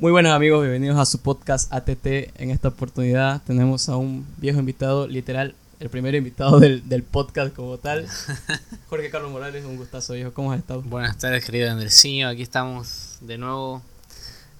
[0.00, 2.06] Muy buenos amigos, bienvenidos a su podcast ATT.
[2.40, 7.54] En esta oportunidad tenemos a un viejo invitado, literal, el primer invitado del, del podcast
[7.54, 8.06] como tal.
[8.88, 10.80] Jorge Carlos Morales, un gustazo viejo, ¿cómo has estado?
[10.80, 13.82] Buenas tardes querido Andresinho, aquí estamos de nuevo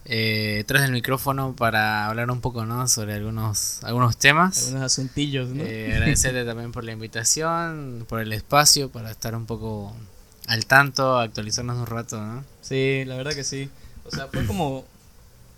[0.05, 2.87] eh, tras del micrófono para hablar un poco ¿no?
[2.87, 4.67] sobre algunos, algunos temas.
[4.67, 5.65] Algunos asuntillos, ¿no?
[5.65, 9.97] Eh, agradecerte también por la invitación, por el espacio, para estar un poco
[10.49, 12.45] al tanto, actualizarnos un rato, ¿no?
[12.61, 13.71] Sí, la verdad que sí.
[14.05, 14.85] O sea, fue como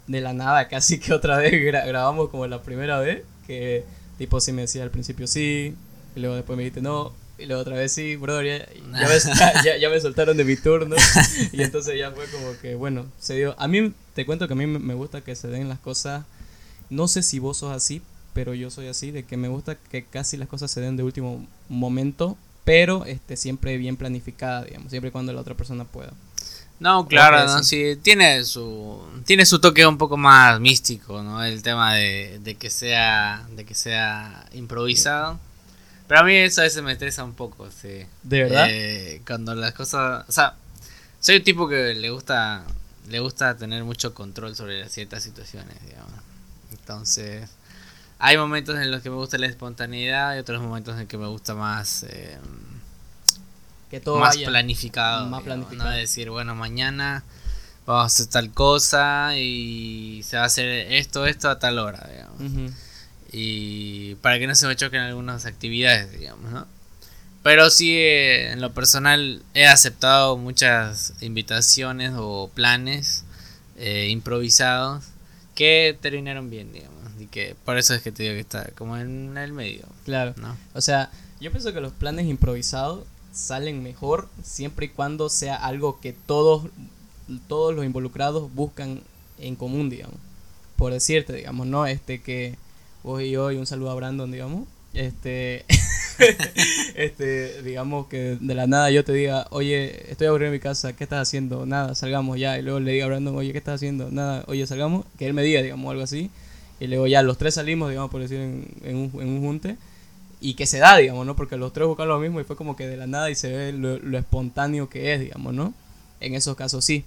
[0.07, 3.85] de la nada casi que otra vez grabamos como la primera vez, que
[4.19, 5.75] tipo sí me decía al principio sí,
[6.17, 8.69] y luego después me dijiste no, y luego otra vez sí, brother,
[9.65, 10.97] ya, ya, me soltaron de mi turno,
[11.53, 13.55] y entonces ya fue como que, bueno, se dio.
[13.59, 16.25] A mí, te cuento que a mí me gusta que se den las cosas,
[16.91, 18.03] no sé si vos sos así,
[18.35, 21.03] pero yo soy así, de que me gusta que casi las cosas se den de
[21.03, 26.13] último momento, pero este siempre bien planificada, digamos, siempre cuando la otra persona pueda.
[26.83, 31.45] No, claro, no, sí, tiene su tiene su toque un poco más místico, ¿no?
[31.45, 35.39] El tema de, de que sea de que sea improvisado.
[36.09, 38.05] Pero a mí eso a veces me estresa un poco, sí.
[38.25, 38.67] ¿De verdad?
[38.69, 40.57] Eh, cuando las cosas, o sea,
[41.21, 42.65] soy un tipo que le gusta
[43.09, 46.21] le gusta tener mucho control sobre ciertas situaciones, digamos.
[46.73, 47.49] Entonces,
[48.19, 51.29] hay momentos en los que me gusta la espontaneidad y otros momentos en que me
[51.29, 52.39] gusta más eh,
[53.93, 55.27] que todo más planificado.
[55.27, 55.91] Más planificado.
[55.91, 55.95] ¿no?
[55.95, 57.25] decir, bueno, mañana
[57.85, 62.09] vamos a hacer tal cosa y se va a hacer esto, esto a tal hora,
[62.11, 62.73] digamos.
[63.33, 66.67] Y para que no se me choquen algunas actividades, digamos, ¿no?
[67.43, 73.25] Pero sí, eh, en lo personal, he aceptado muchas invitaciones o planes
[73.77, 75.05] eh, improvisados
[75.55, 77.03] que terminaron bien, digamos.
[77.21, 79.87] Y que por eso es que te digo que está como en el medio.
[80.07, 80.33] Claro.
[80.39, 80.57] ¿no?
[80.73, 86.01] O sea, yo pienso que los planes improvisados salen mejor siempre y cuando sea algo
[86.01, 86.67] que todos,
[87.49, 89.01] todos los involucrados buscan
[89.39, 90.17] en común, digamos.
[90.77, 91.87] Por decirte, digamos, ¿no?
[91.87, 92.57] Este que
[93.03, 94.69] vos y yo un saludo a Brandon, digamos.
[94.95, 95.65] Este,
[96.95, 100.95] este, digamos que de la nada yo te diga, oye, estoy aburrido en mi casa,
[100.95, 101.65] ¿qué estás haciendo?
[101.67, 102.59] Nada, salgamos ya.
[102.59, 104.11] Y luego le diga a Brandon, oye, ¿qué estás haciendo?
[104.11, 105.07] Nada, oye, salgamos.
[105.19, 106.31] Que él me diga, digamos, algo así.
[106.81, 109.77] Y luego ya los tres salimos, digamos, por decir, en, un, en un junte
[110.43, 111.37] y que se da, digamos, ¿no?
[111.37, 113.53] Porque los tres buscan lo mismo y fue como que de la nada y se
[113.53, 115.73] ve lo, espontáneo que es, digamos, ¿no?
[116.21, 117.05] En esos casos sí.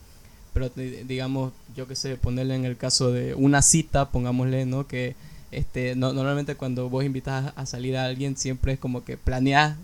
[0.53, 4.87] Pero digamos, yo qué sé, ponerle en el caso de una cita, pongámosle, ¿no?
[4.87, 5.15] Que
[5.51, 9.75] este, no, normalmente cuando vos invitas a salir a alguien siempre es como que planeas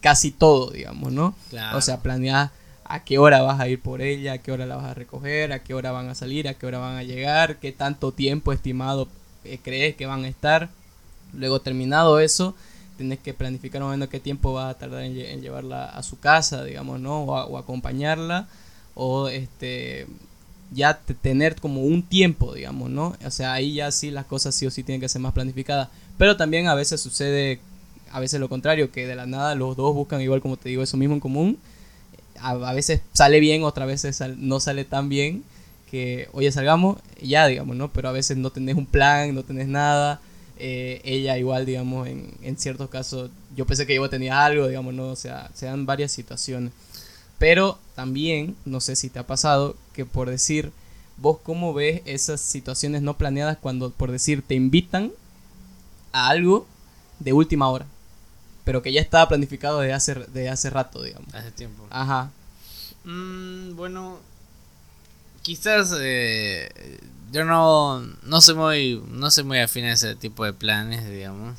[0.00, 1.36] casi todo, digamos, ¿no?
[1.74, 2.50] O sea, planeas
[2.84, 5.52] a qué hora vas a ir por ella, a qué hora la vas a recoger,
[5.52, 8.52] a qué hora van a salir, a qué hora van a llegar, qué tanto tiempo
[8.52, 9.08] estimado
[9.44, 10.70] eh, crees que van a estar.
[11.32, 12.56] Luego terminado eso,
[12.96, 16.64] tienes que planificar un momento qué tiempo va a tardar en, llevarla a su casa,
[16.64, 17.22] digamos, ¿no?
[17.24, 18.48] O, acompañarla,
[18.94, 20.06] o este
[20.72, 23.14] ya tener como un tiempo, digamos, ¿no?
[23.24, 25.88] O sea, ahí ya sí las cosas sí o sí tienen que ser más planificadas.
[26.18, 27.60] Pero también a veces sucede,
[28.10, 30.82] a veces lo contrario, que de la nada los dos buscan igual como te digo,
[30.82, 31.58] eso mismo en común.
[32.40, 35.44] A, veces sale bien, otras veces no sale tan bien
[35.90, 37.92] que, oye, salgamos, ya, digamos, ¿no?
[37.92, 40.20] Pero a veces no tenés un plan, no tenés nada
[40.58, 44.94] eh, ella igual, digamos, en, en, ciertos casos, yo pensé que yo tenía algo, digamos,
[44.94, 46.72] no, o sea, se dan varias situaciones.
[47.38, 50.72] Pero también, no sé si te ha pasado, que por decir,
[51.18, 55.12] vos cómo ves esas situaciones no planeadas cuando, por decir, te invitan
[56.12, 56.66] a algo
[57.18, 57.86] de última hora,
[58.64, 61.34] pero que ya estaba planificado de hace, de hace rato, digamos.
[61.34, 61.86] Hace tiempo.
[61.90, 62.30] Ajá.
[63.04, 64.18] Mm, bueno,
[65.42, 66.68] quizás eh,
[67.32, 71.56] yo no, no soy muy no soy muy afín a ese tipo de planes, digamos.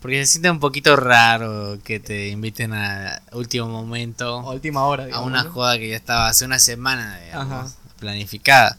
[0.00, 4.38] Porque se siente un poquito raro que te inviten a último momento.
[4.40, 8.78] A última hora, digamos, A una joda que ya estaba hace una semana, digamos, planificada.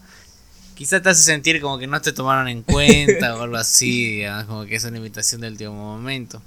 [0.76, 4.46] Quizás te hace sentir como que no te tomaron en cuenta o algo así, digamos,
[4.46, 6.42] como que es una invitación del último momento.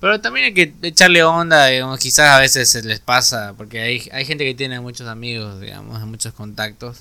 [0.00, 4.08] Pero también hay que echarle onda, digamos, quizás a veces se les pasa, porque hay,
[4.12, 6.98] hay gente que tiene muchos amigos, digamos, muchos contactos.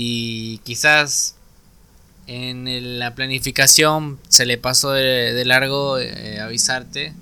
[0.00, 1.34] Y quizás
[2.28, 7.14] en la planificación se le pasó de, largo eh, avisarte.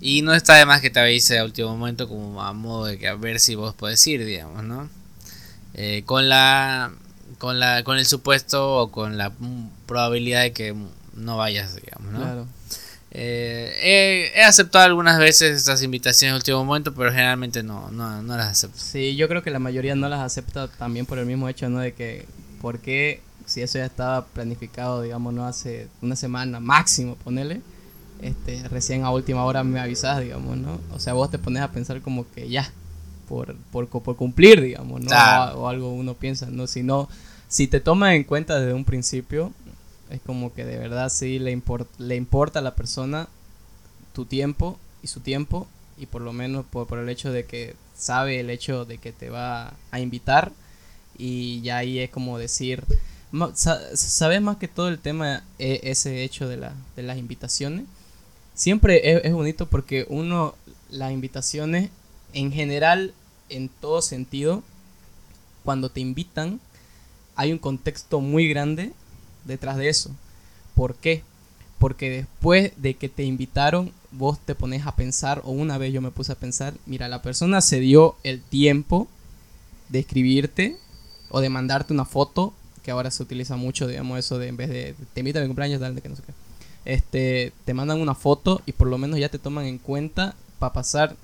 [0.00, 2.98] Y no está de más que te avise a último momento como a modo de
[2.98, 4.88] que a ver si vos podés ir, digamos, ¿no?
[5.74, 6.92] Eh, con la
[7.36, 9.32] con la con el supuesto o con la
[9.84, 10.74] probabilidad de que
[11.12, 12.20] no vayas, digamos, ¿no?
[12.20, 12.46] Claro.
[13.10, 18.36] Eh, he, aceptado algunas veces estas invitaciones en último momento, pero generalmente no, no, no,
[18.36, 18.78] las acepto.
[18.78, 21.80] Sí, yo creo que la mayoría no las acepta también por el mismo hecho, ¿no?
[21.80, 22.26] De que,
[22.60, 27.62] ¿por qué si eso ya estaba planificado, digamos, no hace una semana máximo, ponele,
[28.20, 30.78] este, recién a última hora me avisas, digamos, ¿no?
[30.92, 32.70] O sea, vos te pones a pensar como que ya,
[33.26, 35.10] por, por, por cumplir, digamos, ¿no?
[35.54, 36.66] O, algo uno piensa, ¿no?
[36.66, 37.08] Sino,
[37.48, 39.52] si te toman en cuenta desde un principio,
[40.10, 41.60] es como que de verdad sí le,
[41.98, 43.28] le importa a la persona
[44.12, 48.40] tu tiempo y su tiempo, y por lo menos por, el hecho de que sabe
[48.40, 50.52] el hecho de que te va a invitar,
[51.16, 52.84] y ya ahí es como decir,
[53.54, 57.84] ¿sabes más que todo el tema, e, ese hecho de, la, de las invitaciones?
[58.54, 60.54] Siempre es bonito porque uno,
[60.90, 61.90] las invitaciones
[62.32, 63.14] en general,
[63.48, 64.62] en todo sentido,
[65.64, 66.60] cuando te invitan,
[67.36, 68.92] hay un contexto muy grande
[69.48, 70.10] detrás de eso.
[70.74, 71.24] ¿Por qué?
[71.78, 76.00] Porque después de que te invitaron, vos te pones a pensar, o una vez yo
[76.00, 79.08] me puse a pensar, mira, la persona se dio el tiempo
[79.88, 80.76] de escribirte
[81.30, 82.52] o de mandarte una foto,
[82.82, 85.48] que ahora se utiliza mucho, digamos, eso de en vez de te invito a mi
[85.48, 86.32] cumpleaños, tal, de que no sé qué.
[86.84, 90.72] Este, te mandan una foto y por lo menos ya te toman en cuenta para
[90.72, 91.16] pasar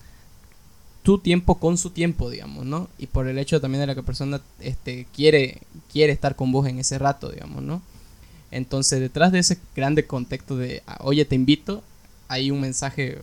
[1.03, 2.89] tu tiempo con su tiempo, digamos, ¿no?
[2.99, 5.61] Y por el hecho también de la que la persona este, quiere,
[5.93, 7.83] quiere estar con vos en ese rato, digamos, ¿no?
[8.55, 11.83] Entonces, detrás de ese grande contexto de, ah, oye, te invito,
[12.29, 13.19] hay un mensaje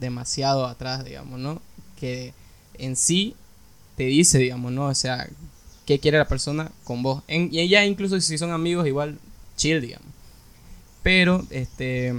[0.00, 1.60] demasiado atrás, digamos, ¿no?
[2.00, 2.32] Que
[2.78, 3.36] en sí
[3.98, 4.86] te dice, digamos, ¿no?
[4.86, 5.28] O sea,
[5.84, 7.22] qué quiere la persona con vos.
[7.28, 9.18] Y ella incluso si son amigos, igual
[9.58, 10.08] chill, digamos.
[11.02, 12.14] Pero, este,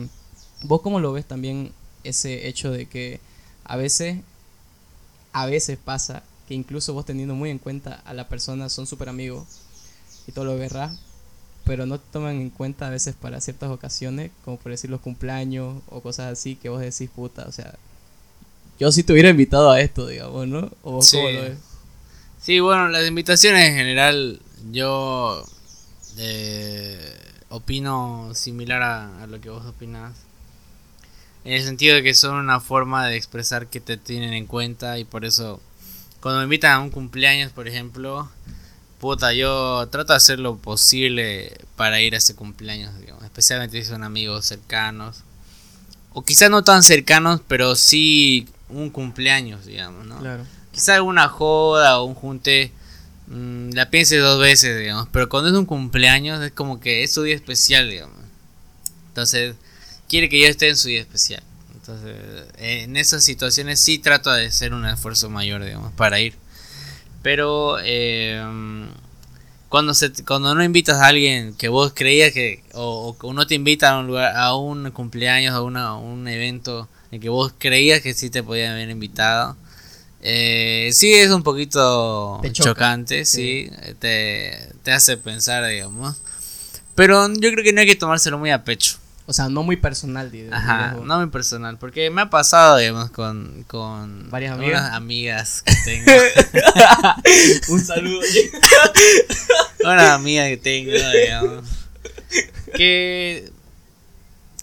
[0.61, 1.71] vos cómo lo ves también
[2.03, 3.19] ese hecho de que
[3.63, 4.17] a veces
[5.31, 9.09] a veces pasa que incluso vos teniendo muy en cuenta a la persona, son súper
[9.09, 9.47] amigos
[10.27, 10.99] y todo lo verás,
[11.65, 15.01] pero no te toman en cuenta a veces para ciertas ocasiones, como por decir los
[15.01, 17.75] cumpleaños o cosas así, que vos decís, puta, o sea,
[18.79, 20.71] yo sí te hubiera invitado a esto, digamos, ¿no?
[20.83, 21.17] ¿O sí.
[22.41, 25.45] Sí, bueno, las invitaciones en general, yo
[26.17, 27.15] eh,
[27.49, 30.13] opino similar a, a lo que vos opinás.
[31.45, 34.97] En el sentido de que son una forma de expresar que te tienen en cuenta
[34.99, 35.61] y por eso
[36.23, 38.29] cuando me invitan a un cumpleaños, por ejemplo,
[39.03, 43.89] puta, yo trato de hacer lo posible para ir a ese cumpleaños, digamos, especialmente si
[43.89, 45.23] son amigos cercanos.
[46.13, 50.19] O quizás no tan cercanos, pero sí un cumpleaños, digamos, ¿no?
[50.19, 50.45] Claro.
[50.71, 52.71] Quizás alguna joda o un junte
[53.27, 57.11] mmm, la piense dos veces, digamos, pero cuando es un cumpleaños es como que es
[57.11, 58.15] su día especial, digamos.
[59.09, 59.57] Entonces,
[60.07, 61.43] quiere que yo esté en su día especial.
[61.75, 62.15] Entonces,
[62.57, 66.41] en esas situaciones sí trato de hacer un esfuerzo mayor, digamos, para ir.
[67.23, 68.39] Pero eh,
[69.69, 73.55] cuando se, cuando no invitas a alguien que vos creías que o, o no te
[73.55, 78.01] invita a un lugar, a un cumpleaños, a, una, un evento en que vos creías
[78.01, 79.57] que sí te podían haber invitado,
[80.21, 86.17] eh, sí es un poquito chocante, sí, te, te hace pensar, digamos.
[86.95, 88.97] Pero yo creo que no hay que tomárselo muy a pecho.
[89.25, 90.59] O sea, no muy personal, digamos.
[90.59, 91.77] Ajá, no muy personal.
[91.77, 94.91] Porque me ha pasado, digamos, con, con varias amigas.
[94.93, 96.11] amigas que tengo.
[97.69, 98.19] Un saludo.
[99.85, 101.69] Una amiga que tengo, digamos.
[102.75, 103.49] Que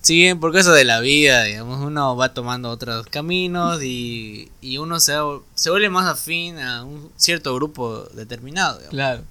[0.02, 1.80] siguen por cosas de la vida, digamos.
[1.80, 5.14] Uno va tomando otros caminos y, y uno se,
[5.54, 8.90] se vuelve más afín a un cierto grupo determinado, digamos.
[8.90, 9.22] Claro,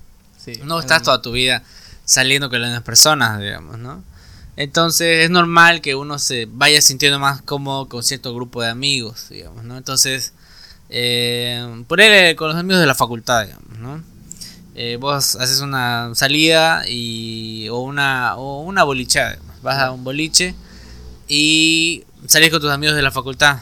[0.43, 0.53] sí.
[0.63, 1.61] No estás toda tu vida
[2.03, 4.03] saliendo con las mismas personas, digamos, ¿no?
[4.59, 9.27] Entonces es normal que uno se vaya sintiendo más cómodo con cierto grupo de amigos,
[9.29, 9.77] digamos, ¿no?
[9.77, 10.33] Entonces,
[10.89, 11.85] eh,
[12.35, 14.03] con los amigos de la facultad, digamos, ¿no?
[14.75, 20.53] Eh, vos haces una salida y, o una, o una bolichada, vas a un boliche
[21.29, 23.59] y salís con tus amigos de la facultad.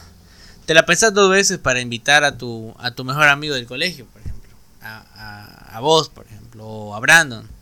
[0.66, 4.08] Te la pensás dos veces para invitar a tu, a tu mejor amigo del colegio,
[4.08, 4.50] por ejemplo,
[4.82, 7.57] a, a, a vos, por ejemplo, o a Brandon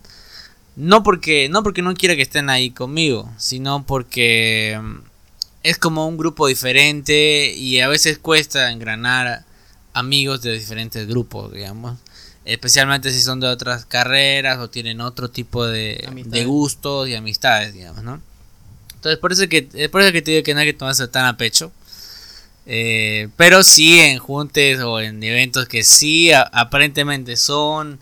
[0.76, 4.98] no porque, no porque no quiera que estén ahí conmigo, sino porque mm,
[5.64, 9.46] es como un grupo diferente y a veces cuesta engranar
[9.94, 11.98] amigos de diferentes grupos, digamos.
[12.44, 17.74] Especialmente si son de otras carreras o tienen otro tipo de, de gustos y amistades,
[17.74, 18.22] digamos, ¿no?
[18.94, 21.08] Entonces, por eso, que, es por eso que te digo que no hay que tomarse
[21.08, 21.72] tan a pecho.
[22.68, 28.00] Eh, pero sí en juntes o en eventos que sí aparentemente son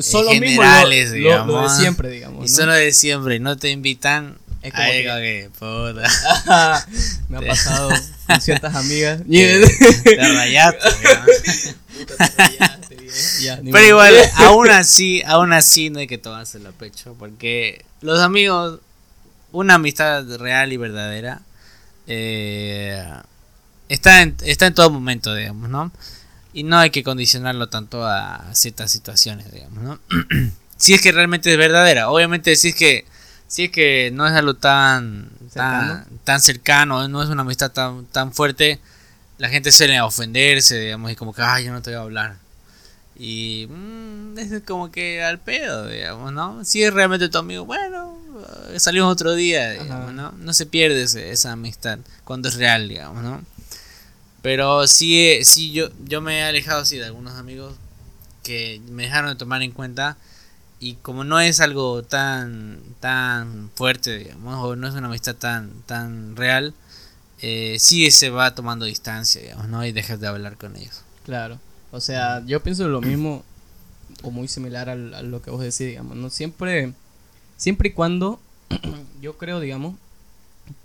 [0.00, 1.46] son los generales, digamos.
[1.46, 2.44] Lo, de siempre, digamos.
[2.44, 4.36] Y son lo de siempre, no te invitan.
[4.62, 6.86] Es como que, puta.
[7.28, 7.90] Me ha pasado
[8.26, 9.20] con ciertas amigas.
[9.30, 9.66] Te,
[10.02, 10.88] te rayaste,
[13.70, 17.14] Pero igual, aún así, aún así no hay que tomárselo a pecho.
[17.18, 18.80] Porque los amigos,
[19.52, 21.42] una amistad real y verdadera,
[22.06, 23.04] eh,
[23.88, 25.92] está, en, está en todo momento, digamos, ¿no?
[26.54, 29.98] Y no hay que condicionarlo tanto a ciertas situaciones, digamos, ¿no?
[30.76, 32.10] si es que realmente es verdadera.
[32.10, 33.04] Obviamente, si es que,
[33.48, 38.32] si es que no es algo tan, tan, cercano, no es una amistad tan, tan
[38.32, 38.78] fuerte,
[39.38, 42.36] la gente suele ofenderse, digamos, y como que, ay, yo no te voy a hablar.
[43.16, 46.64] Y mm, es como que al pedo, digamos, ¿no?
[46.64, 48.18] Si es realmente tu amigo, bueno,
[48.70, 50.32] eh, salimos otro día, digamos, ¿no?
[50.32, 53.42] No se pierde esa amistad cuando es real, digamos, ¿no?
[54.44, 57.76] Pero sí, sí yo, yo me he alejado así de algunos amigos
[58.42, 60.18] que me dejaron de tomar en cuenta.
[60.78, 65.70] Y como no es algo tan tan fuerte digamos o no es una amistad tan
[65.86, 66.74] tan real
[67.40, 71.00] eh, sí se va tomando distancia digamos no y dejas de hablar con ellos.
[71.24, 71.58] Claro.
[71.90, 73.42] O sea yo pienso lo mismo
[74.22, 76.92] o muy similar a, lo que vos decís digamos no siempre
[77.56, 78.38] siempre y cuando
[79.22, 79.96] yo creo digamos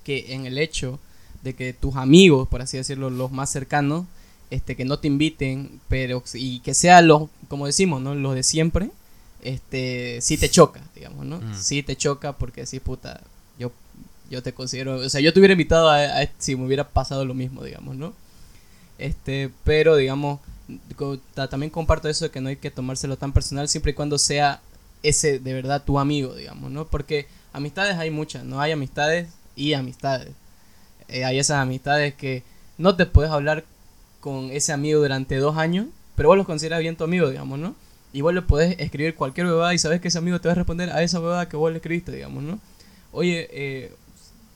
[0.05, 0.97] que en el hecho
[1.43, 4.05] de que tus amigos por así decirlo los más cercanos
[4.49, 8.43] este que no te inviten pero y que sea los como decimos no los de
[8.43, 8.91] siempre
[9.41, 11.39] este, sí te choca, digamos, ¿no?
[11.39, 11.53] Mm.
[11.55, 13.21] Sí te choca porque sí, puta,
[13.57, 13.71] yo,
[14.29, 17.33] yo te considero, o sea, yo te hubiera invitado a, si me hubiera pasado lo
[17.33, 18.13] mismo, digamos, ¿no?
[18.97, 20.39] Este, pero digamos,
[21.49, 24.61] también comparto eso de que no hay que tomárselo tan personal siempre y cuando sea
[25.03, 26.85] ese de verdad tu amigo, digamos, ¿no?
[26.85, 30.33] Porque amistades hay muchas, no hay amistades y amistades.
[31.09, 32.43] Eh, hay esas amistades que
[32.77, 33.65] no te puedes hablar
[34.19, 37.75] con ese amigo durante dos años, pero vos los consideras bien tu amigo, digamos, ¿no?
[38.11, 40.55] Y vos le podés escribir cualquier bebada y sabes que ese amigo te va a
[40.55, 42.59] responder a esa bebada que vos le escribiste, digamos, ¿no?
[43.11, 43.91] Oye, eh,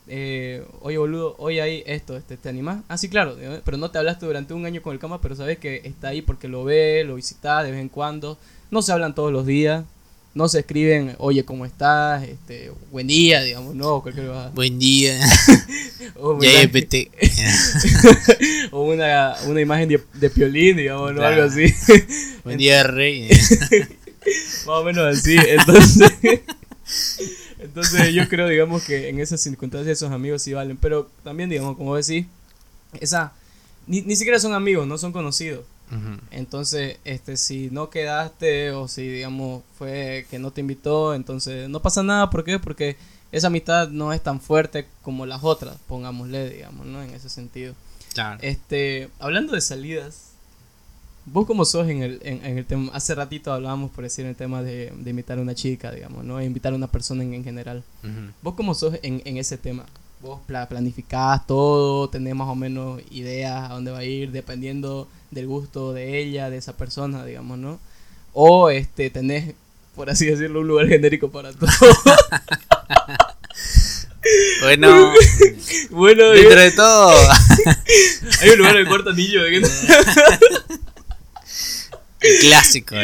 [0.07, 2.83] eh, oye boludo, hoy hay esto, este, ¿te animás?
[2.87, 5.59] Ah, sí, claro, pero no te hablaste durante un año con el cama, pero sabes
[5.59, 8.37] que está ahí porque lo ve, lo visita de vez en cuando.
[8.69, 9.85] No se hablan todos los días,
[10.35, 12.23] no se escriben, oye, ¿cómo estás?
[12.23, 14.49] Este, buen día, digamos, no, cualquier cosa.
[14.49, 15.19] Buen día.
[16.15, 16.31] o,
[18.71, 21.21] o una, una imagen de, de piolín, digamos, ¿no?
[21.21, 21.71] algo así.
[22.43, 23.29] buen día, rey.
[24.65, 26.11] Más o menos así, entonces...
[27.59, 31.77] entonces yo creo, digamos, que en esas circunstancias esos amigos sí valen, pero también, digamos,
[31.77, 32.25] como decís,
[32.99, 33.33] esa...
[33.85, 35.65] Ni, ni siquiera son amigos, no son conocidos.
[36.31, 41.81] Entonces, este, si no quedaste o si, digamos, fue que no te invitó, entonces no
[41.81, 42.29] pasa nada.
[42.29, 42.57] ¿Por qué?
[42.57, 42.97] Porque
[43.31, 47.01] esa amistad no es tan fuerte como las otras, pongámosle, digamos, ¿no?
[47.03, 47.75] En ese sentido.
[48.13, 48.39] Claro.
[48.41, 50.31] Este, hablando de salidas,
[51.25, 54.63] vos como sos en el, en, el tema, hace ratito hablábamos, por decir, el tema
[54.63, 56.41] de, invitar a una chica, digamos, ¿no?
[56.41, 57.83] invitar a una persona en, general.
[58.41, 59.85] Vos como sos en, en ese tema
[60.23, 65.47] vos planificás todo, tenés más o menos ideas a dónde va a ir, dependiendo del
[65.47, 67.79] gusto de ella, de esa persona, digamos, ¿no?
[68.33, 69.55] O este tenés,
[69.95, 71.69] por así decirlo, un lugar genérico para todo.
[74.61, 75.13] bueno,
[75.91, 77.11] bueno, dentro de todo.
[78.41, 79.45] Hay un lugar en el cuarto anillo.
[79.45, 79.63] El
[82.39, 82.95] clásico.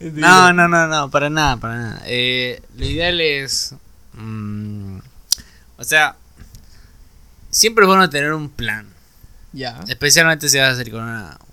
[0.00, 2.02] No, no, no, no, para nada, para nada.
[2.06, 3.74] Eh, lo ideal es...
[4.12, 4.98] Mm,
[5.78, 6.16] o sea,
[7.50, 8.86] siempre es bueno tener un plan.
[9.56, 9.80] Ya.
[9.88, 11.02] Especialmente si vas a salir con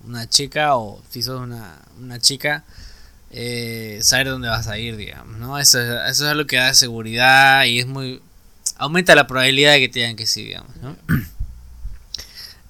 [0.04, 2.62] una, chica o si sos una, chica,
[3.30, 5.58] eh, saber dónde vas a ir, digamos, ¿no?
[5.58, 8.20] Eso, eso es algo que da seguridad y es muy...
[8.76, 10.98] aumenta la probabilidad de que te digan que sí, digamos, ¿no?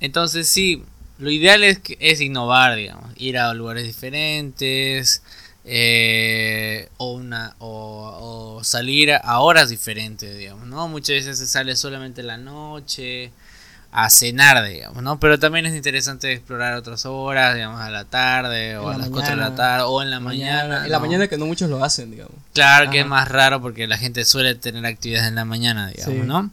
[0.01, 0.85] Entonces sí,
[1.19, 5.21] lo ideal es, es innovar, digamos, ir a lugares diferentes,
[5.65, 10.87] eh, o, una, o, salir a horas diferentes, digamos, ¿no?
[10.87, 13.33] Muchas veces se sale solamente en la noche
[13.97, 15.21] a cenar, digamos, ¿no?
[15.21, 19.31] Pero también es interesante explorar otras horas, digamos, a la tarde o a las 4
[19.31, 20.85] de la tarde o en la mañana.
[20.85, 22.35] En la mañana que no muchos lo hacen, digamos.
[22.55, 26.27] Claro que es más raro porque la gente suele tener actividades en la mañana, digamos,
[26.27, 26.51] ¿no?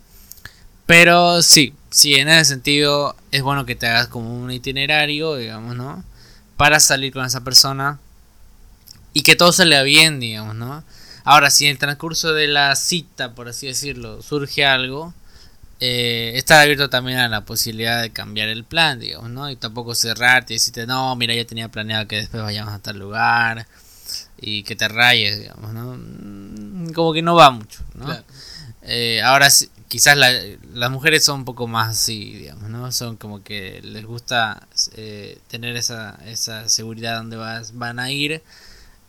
[0.86, 5.76] Pero sí, sí, en ese sentido es bueno que te hagas como un itinerario, digamos,
[5.76, 6.04] ¿no?
[6.58, 7.98] Para salir con esa persona
[9.14, 10.84] y que todo salga bien, digamos, ¿no?
[11.24, 15.16] Ahora, si en el transcurso de la cita, por así decirlo, surge algo,
[15.84, 19.50] eh, está abierto también a la posibilidad de cambiar el plan, digamos, ¿no?
[19.50, 23.00] Y tampoco cerrarte y decirte, no, mira, yo tenía planeado que después vayamos a tal
[23.00, 23.66] lugar
[24.40, 25.98] y que te rayes, digamos, ¿no?
[25.98, 28.16] Mm, como que no va mucho, ¿no?
[28.84, 29.48] Eh, ahora,
[29.88, 32.92] quizás las mujeres son un poco más así, digamos, ¿no?
[32.92, 38.44] Son como que les gusta eh, tener esa, esa seguridad donde vas, van a ir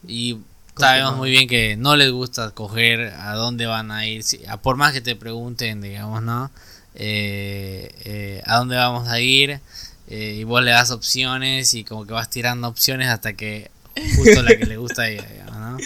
[0.09, 0.39] y
[0.77, 4.25] sabemos muy bien que no les gusta coger a dónde van a ir,
[4.63, 6.51] por más que te pregunten, digamos, ¿no?
[6.95, 9.61] Eh, eh, a dónde vamos a ir
[10.09, 13.71] eh, y vos le das opciones y como que vas tirando opciones hasta que
[14.17, 15.79] justo la que le gusta a ella, digamos, ¿no?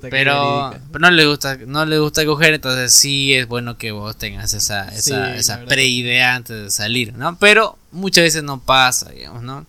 [0.10, 4.54] pero, no le gusta no le gusta coger entonces sí es bueno que vos tengas
[4.54, 9.66] esa esa, esa preidea antes de salir no pero muchas veces no pasa digamos no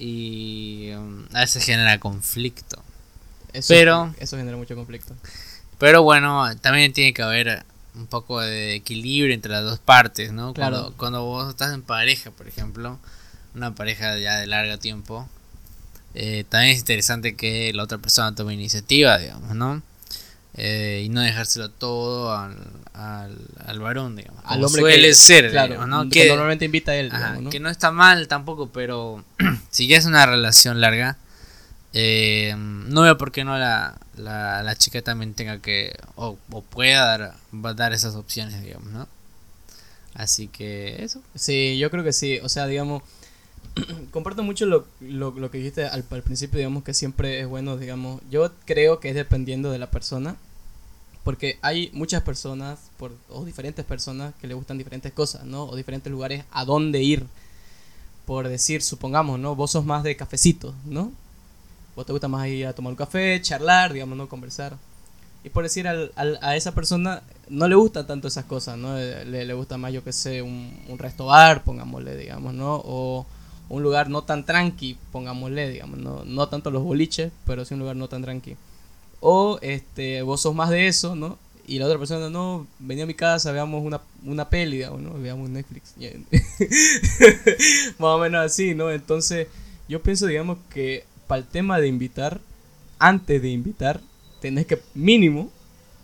[0.00, 2.82] y um, a veces genera conflicto.
[3.52, 5.14] Eso, pero eso genera mucho conflicto.
[5.78, 7.64] Pero bueno, también tiene que haber
[7.94, 10.52] un poco de equilibrio entre las dos partes, ¿no?
[10.54, 10.76] Claro.
[10.76, 12.98] Cuando, cuando vos estás en pareja, por ejemplo,
[13.54, 15.28] una pareja ya de largo tiempo,
[16.14, 19.82] eh, también es interesante que la otra persona tome iniciativa, digamos, ¿no?
[20.54, 22.56] Eh, y no dejárselo todo al,
[22.92, 24.42] al, al varón, digamos.
[24.44, 26.10] Al hombre suele que- ser, claro, digamos, ¿no?
[26.10, 27.50] que Que, normalmente invita a él, ajá, digamos, ¿no?
[27.50, 29.24] que no está mal tampoco, pero
[29.70, 31.16] si ya es una relación larga,
[31.92, 36.62] eh, no veo por qué no la, la, la chica también tenga que, o, o
[36.62, 39.08] pueda dar, va a dar esas opciones, digamos, ¿no?
[40.14, 41.22] Así que eso.
[41.34, 42.38] Sí, yo creo que sí.
[42.42, 43.02] O sea, digamos,
[44.10, 47.76] comparto mucho lo, lo, lo que dijiste al, al principio, digamos, que siempre es bueno,
[47.76, 48.20] digamos.
[48.30, 50.36] Yo creo que es dependiendo de la persona.
[51.24, 55.64] Porque hay muchas personas, por, o diferentes personas, que le gustan diferentes cosas, ¿no?
[55.64, 57.26] O diferentes lugares a dónde ir.
[58.24, 59.54] Por decir, supongamos, ¿no?
[59.54, 61.12] Vos sos más de cafecito, ¿no?
[62.00, 64.26] Vos te gusta más ir a tomar un café, charlar, digamos, ¿no?
[64.26, 64.74] Conversar.
[65.44, 68.98] Y por decir, a esa persona no le gustan tanto esas cosas, ¿no?
[68.98, 72.80] Eh, Le, le gusta más, yo que sé, un, un resto bar, pongámosle, digamos, ¿no?
[72.86, 73.26] O
[73.68, 76.24] un lugar no tan tranqui, pongámosle, digamos, ¿no?
[76.24, 78.56] No tanto los boliches, pero sí un lugar no tan tranqui.
[79.20, 81.36] O este, vos sos más de eso, ¿no?
[81.66, 85.20] Y la otra persona, no, venía a mi casa, veamos una, una peli, digamos, ¿no?
[85.20, 85.96] Veamos Netflix.
[87.98, 88.90] más o menos así, ¿no?
[88.90, 89.48] Entonces,
[89.86, 92.40] yo pienso, digamos, que para el tema de invitar,
[92.98, 94.00] antes de invitar,
[94.40, 95.48] tenés que mínimo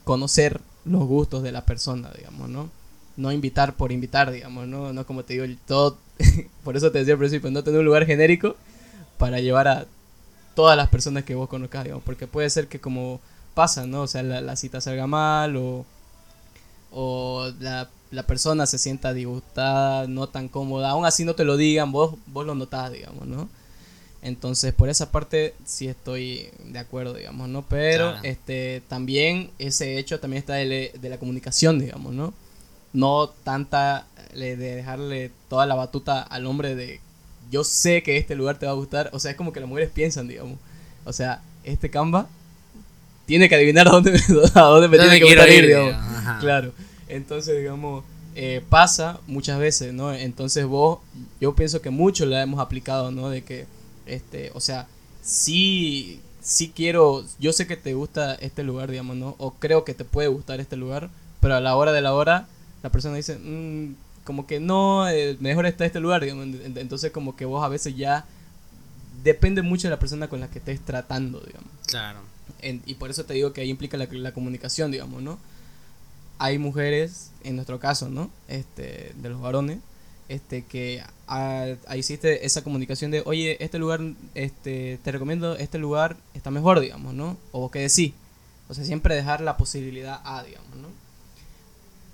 [0.05, 2.71] conocer los gustos de la persona, digamos, ¿no?
[3.17, 4.93] No invitar por invitar, digamos, ¿no?
[4.93, 5.99] No como te digo, todo,
[6.63, 8.55] por eso te decía al principio, no tener un lugar genérico
[9.19, 9.87] para llevar a
[10.55, 13.19] todas las personas que vos conozcas, digamos, porque puede ser que como
[13.53, 14.03] pasa, ¿no?
[14.03, 15.85] O sea, la, la cita salga mal o,
[16.93, 21.57] o la, la persona se sienta disgustada, no tan cómoda, aún así no te lo
[21.57, 23.49] digan, vos, vos lo notás, digamos, ¿no?
[24.27, 27.63] Entonces, por esa parte sí estoy de acuerdo, digamos, ¿no?
[27.69, 28.25] Pero Claro.
[28.25, 32.35] este también ese hecho también está de, de la comunicación, digamos, ¿no?
[32.93, 37.01] No tanta le- de dejarle toda la batuta al hombre de
[37.51, 39.69] yo sé que este lugar te va a gustar, o sea, es como que las
[39.69, 40.59] mujeres piensan, digamos.
[41.05, 42.27] O sea, este Canva
[43.27, 44.11] tiene que adivinar a dónde,
[44.55, 45.89] a dónde me ¿Dónde tiene que gustar ir, ir, digamos.
[45.93, 46.17] digamos?
[46.17, 46.39] Ajá.
[46.41, 46.73] Claro.
[47.09, 50.13] Entonces, digamos, eh, pasa muchas veces, ¿no?
[50.13, 50.99] Entonces vos,
[51.41, 53.31] yo pienso que mucho la hemos aplicado, ¿no?
[53.31, 53.67] De que,
[54.07, 54.87] este, o sea,
[55.23, 59.35] sí, sí quiero, yo sé que te gusta este lugar, digamos, ¿no?
[59.39, 62.47] O creo que te puede gustar este lugar, pero a la hora de la hora,
[62.83, 66.47] la persona dice, "Mm, como que no, eh, mejor está este lugar, digamos.
[66.77, 68.25] Entonces, como que vos a veces ya
[69.23, 71.71] depende mucho de la persona con la que estés tratando, digamos.
[71.87, 72.21] Claro.
[72.61, 75.39] En- y por eso te digo que ahí implica la, la comunicación, digamos, ¿no?
[76.39, 78.31] Hay mujeres, en nuestro caso, ¿no?
[78.49, 79.79] Este, de los varones,
[80.29, 81.03] este, que
[81.91, 84.01] existe esa comunicación de, oye, este lugar,
[84.35, 87.37] este, te recomiendo, este lugar está mejor, digamos, ¿no?
[87.53, 88.13] O vos qué decís.
[88.69, 90.89] O sea, siempre dejar la posibilidad a, digamos, ¿no?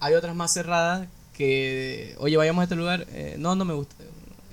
[0.00, 3.94] Hay otras más cerradas que, oye, vayamos a este lugar, eh, no, no me gusta.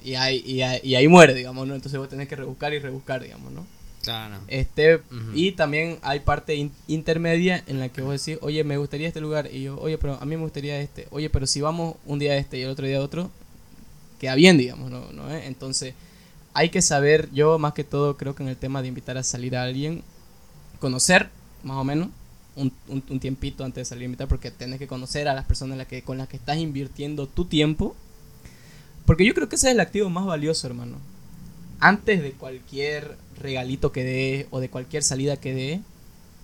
[0.04, 1.76] Y ahí, y, ahí, y ahí muere, digamos, ¿no?
[1.76, 3.65] Entonces vos tenés que rebuscar y rebuscar, digamos, ¿no?
[4.02, 4.36] Claro.
[4.48, 5.02] Este,
[5.34, 9.19] y también hay parte in- intermedia en la que vos decís, oye, me gustaría este
[9.19, 9.50] lugar.
[9.52, 11.08] Y yo, oye, pero a mí me gustaría este.
[11.12, 13.30] Oye, pero si vamos un día a este y el otro día a otro,
[14.19, 15.12] queda bien, digamos, ¿no?
[15.12, 15.47] ¿no eh?
[15.47, 15.95] Entonces,
[16.53, 19.23] hay que saber, yo más que todo creo que en el tema de invitar a
[19.23, 20.03] salir a alguien,
[20.79, 21.29] conocer,
[21.63, 22.10] más o menos,
[22.55, 25.45] un, un, un tiempito antes de salir a invitar, porque tenés que conocer a las
[25.45, 27.95] personas la que, con las que estás invirtiendo tu tiempo.
[29.05, 30.97] Porque yo creo que ese es el activo más valioso, hermano.
[31.79, 35.82] Antes de cualquier regalito que dé o de cualquier salida que dé,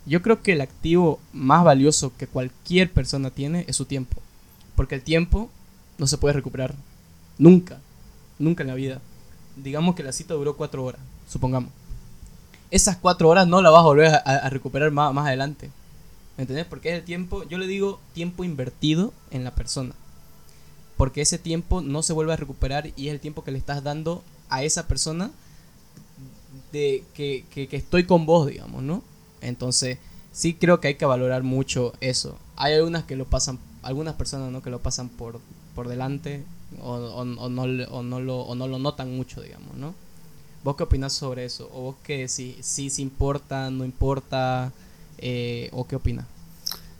[0.05, 4.21] yo creo que el activo más valioso que cualquier persona tiene es su tiempo.
[4.75, 5.49] Porque el tiempo
[5.97, 6.75] no se puede recuperar.
[7.37, 7.79] Nunca.
[8.39, 9.01] Nunca en la vida.
[9.55, 11.71] Digamos que la cita duró cuatro horas, supongamos.
[12.71, 15.69] Esas cuatro horas no la vas a volver a, recuperar más, más adelante.
[16.37, 16.65] ¿Me entendés?
[16.65, 19.93] Porque es el tiempo, yo le digo tiempo invertido en la persona.
[20.97, 23.83] Porque ese tiempo no se vuelve a recuperar y es el tiempo que le estás
[23.83, 25.31] dando a esa persona
[26.73, 29.03] de que, que, que estoy con vos, digamos, ¿no?
[29.39, 29.99] Entonces,
[30.33, 32.37] sí creo que hay que valorar mucho eso.
[32.57, 34.61] Hay algunas que lo pasan, algunas personas, ¿no?
[34.61, 35.39] Que lo pasan por,
[35.73, 36.43] por delante
[36.81, 39.95] o, no, lo, no lo notan mucho, digamos, ¿no?
[40.65, 41.69] ¿Vos qué opinás sobre eso?
[41.73, 44.73] ¿O vos qué si, si, si importa, no importa?
[45.19, 46.25] Eh, ¿O qué opinas?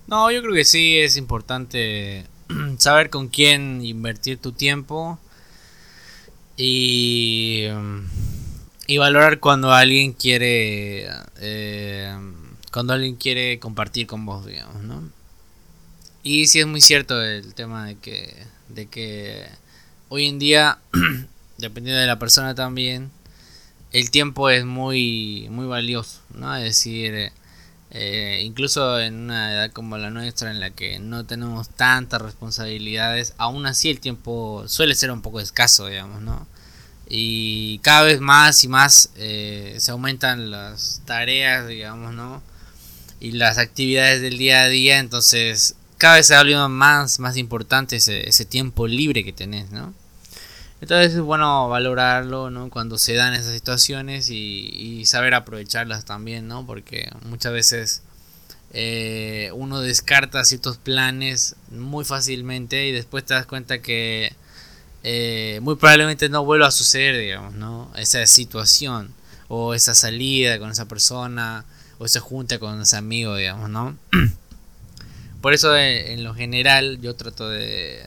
[0.06, 2.26] No, yo creo que sí es importante
[2.78, 5.18] saber con quién invertir tu tiempo
[6.58, 8.00] y, mm,
[8.86, 11.10] y valorar cuando alguien quiere
[11.40, 12.16] eh,
[12.72, 15.10] cuando alguien quiere compartir con vos, digamos, ¿no?
[16.22, 18.32] Y sí es muy cierto el tema de que
[18.70, 19.48] de que
[20.10, 20.80] hoy en día
[21.58, 23.12] dependiendo de la persona también
[23.92, 26.54] el tiempo es muy muy valioso, ¿no?
[26.58, 27.32] Es decir,
[27.92, 33.34] eh, incluso en una edad como la nuestra en la que no tenemos tantas responsabilidades,
[33.38, 36.46] aún así el tiempo suele ser un poco escaso, digamos, ¿no?
[37.08, 42.44] Y cada vez más y más eh, se aumentan las tareas, digamos, ¿no?
[43.22, 47.96] Y las actividades del día a día, entonces cada vez se volviendo más, más importante
[47.96, 49.92] ese, ese tiempo libre que tenés, ¿no?
[50.80, 52.70] Entonces es bueno valorarlo, ¿no?
[52.70, 56.64] Cuando se dan esas situaciones y, saber aprovecharlas también, ¿no?
[56.64, 58.02] Porque muchas veces
[58.72, 64.32] eh, uno descarta ciertos planes muy fácilmente y después te das cuenta que
[65.02, 67.92] eh, muy probablemente no vuelva a suceder, digamos, ¿no?
[67.96, 69.12] Esa situación
[69.48, 71.66] o esa salida con esa persona
[71.98, 73.98] o esa junta con ese amigo, digamos, ¿no?
[75.46, 78.04] Por eso eh, en lo general yo trato de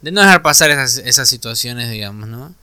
[0.00, 2.54] de no dejar pasar esas, esas situaciones, digamos, ¿no?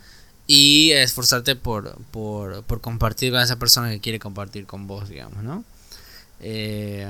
[0.48, 5.44] Y esforzarte por, por, por, compartir con esa persona que quiere compartir con vos, digamos,
[5.44, 5.64] ¿no?
[6.40, 7.08] Eh,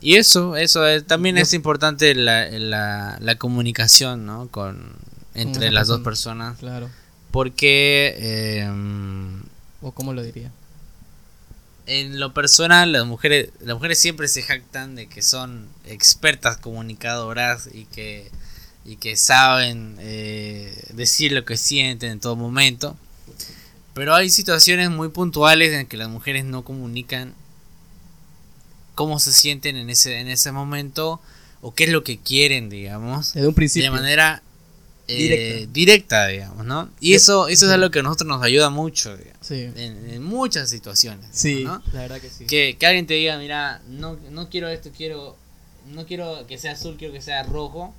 [0.00, 4.46] y eso, eso también es importante la, la, la, comunicación, ¿no?
[4.52, 4.92] Con,
[5.34, 6.58] entre las dos personas.
[6.58, 6.90] Claro.
[7.32, 8.14] Porque...
[8.18, 8.70] Eh,
[9.82, 10.52] ¿O cómo lo diría?
[11.92, 17.68] En lo personal, las mujeres, las mujeres siempre se jactan de que son expertas comunicadoras
[17.72, 18.30] y que
[18.84, 22.96] y que saben eh, decir lo que sienten en todo momento.
[23.92, 27.34] Pero hay situaciones muy puntuales en que las mujeres no comunican
[28.94, 31.20] cómo se sienten en ese, en ese momento
[31.60, 33.34] o qué es lo que quieren, digamos.
[33.34, 33.90] Desde un principio.
[33.90, 34.42] De manera
[35.10, 36.26] eh, directa.
[36.26, 36.90] digamos, ¿no?
[37.00, 39.16] Y eso, eso es algo que a nosotros nos ayuda mucho,
[39.50, 41.26] en, muchas situaciones.
[41.32, 42.46] Sí, la verdad que sí.
[42.46, 45.36] Que, que, alguien te diga, mira, no, no quiero esto, quiero,
[45.92, 47.94] no quiero que sea azul, quiero que sea rojo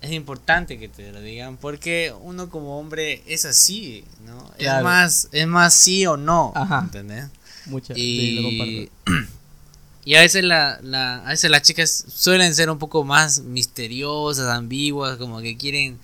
[0.00, 4.50] es importante que te lo digan porque uno como hombre es así, ¿no?
[4.58, 7.26] Es más es más sí o no, ¿entendés?
[7.66, 8.90] Muchas, y,
[10.04, 14.46] y a veces la, la, a veces las chicas suelen ser un poco más misteriosas,
[14.48, 15.98] ambiguas, como que quieren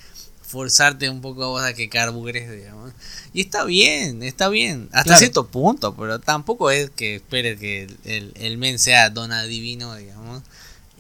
[0.53, 2.93] forzarte un poco a que carbures, digamos.
[3.33, 8.33] Y está bien, está bien, hasta cierto punto, pero tampoco es que esperes que el,
[8.37, 10.43] el men sea don adivino, digamos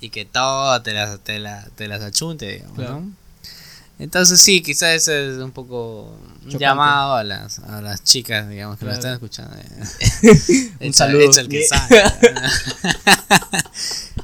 [0.02, 3.12] y que todo te las, te, la, te las achunte, digamos, ¿no?
[4.00, 8.80] Entonces sí, quizás ese es un poco un llamado a las, a las chicas, digamos,
[8.80, 9.56] que lo están escuchando.
[10.80, 11.30] un saludo.
[11.38, 12.02] el que sabe.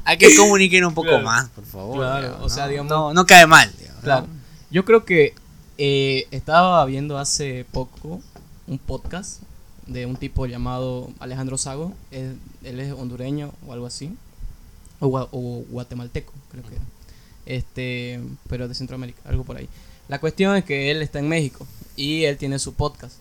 [0.03, 1.99] Hay que comuniquen un poco más, por favor.
[1.99, 3.71] Claro, o sea, digamos, no, no cae mal.
[3.79, 4.27] Digamos, claro.
[4.71, 5.33] Yo creo que
[5.77, 8.21] eh, estaba viendo hace poco
[8.67, 9.41] un podcast
[9.87, 11.93] de un tipo llamado Alejandro Sago.
[12.11, 14.15] él es hondureño o algo así
[14.99, 16.77] o, guatemalteco, creo que
[17.45, 19.67] Este, pero de Centroamérica, algo por ahí.
[20.07, 23.15] La cuestión es que él está en México y él tiene su podcast.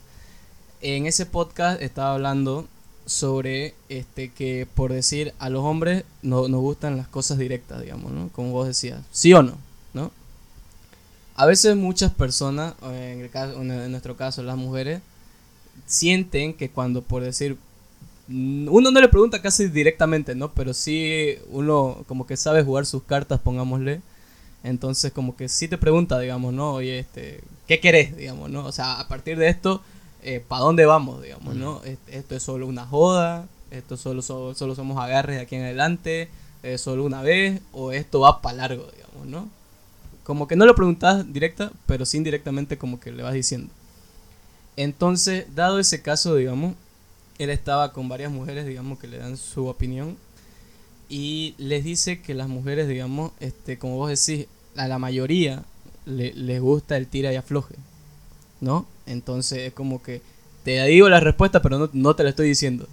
[0.80, 2.66] En ese podcast estaba hablando
[3.06, 8.12] sobre este que por decir a los hombres no, nos gustan las cosas directas, digamos,
[8.12, 8.28] ¿no?
[8.28, 9.67] Como vos decías, sí o no, ¿no?
[11.38, 15.00] A veces muchas personas, en, el caso, en nuestro caso las mujeres,
[15.86, 17.56] sienten que cuando por decir
[18.28, 20.50] uno no le pregunta casi directamente, ¿no?
[20.50, 24.00] Pero sí uno como que sabe jugar sus cartas, pongámosle.
[24.64, 26.72] Entonces como que sí te pregunta, digamos, ¿no?
[26.72, 28.66] Oye, este, ¿qué querés, digamos, ¿no?
[28.66, 29.80] O sea, a partir de esto,
[30.24, 31.82] eh, ¿para dónde vamos, digamos, ¿no?
[32.08, 36.30] Esto es solo una joda, esto solo, solo, solo somos agarres de aquí en adelante,
[36.78, 39.57] solo una vez, o esto va para largo, digamos, ¿no?
[40.28, 43.72] Como que no lo preguntas directa, pero sí indirectamente como que le vas diciendo.
[44.76, 46.74] Entonces, dado ese caso, digamos,
[47.38, 50.18] él estaba con varias mujeres, digamos, que le dan su opinión
[51.08, 55.64] y les dice que las mujeres, digamos, este, como vos decís, a la mayoría
[56.04, 57.76] le, les gusta el tira y afloje,
[58.60, 58.86] ¿no?
[59.06, 60.20] Entonces es como que
[60.62, 62.86] te digo la respuesta, pero no, no te la estoy diciendo.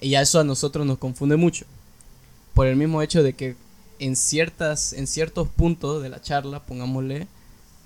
[0.00, 1.66] Y a eso a nosotros nos confunde mucho.
[2.54, 3.56] Por el mismo hecho de que
[3.98, 7.26] en, ciertas, en ciertos puntos de la charla, pongámosle,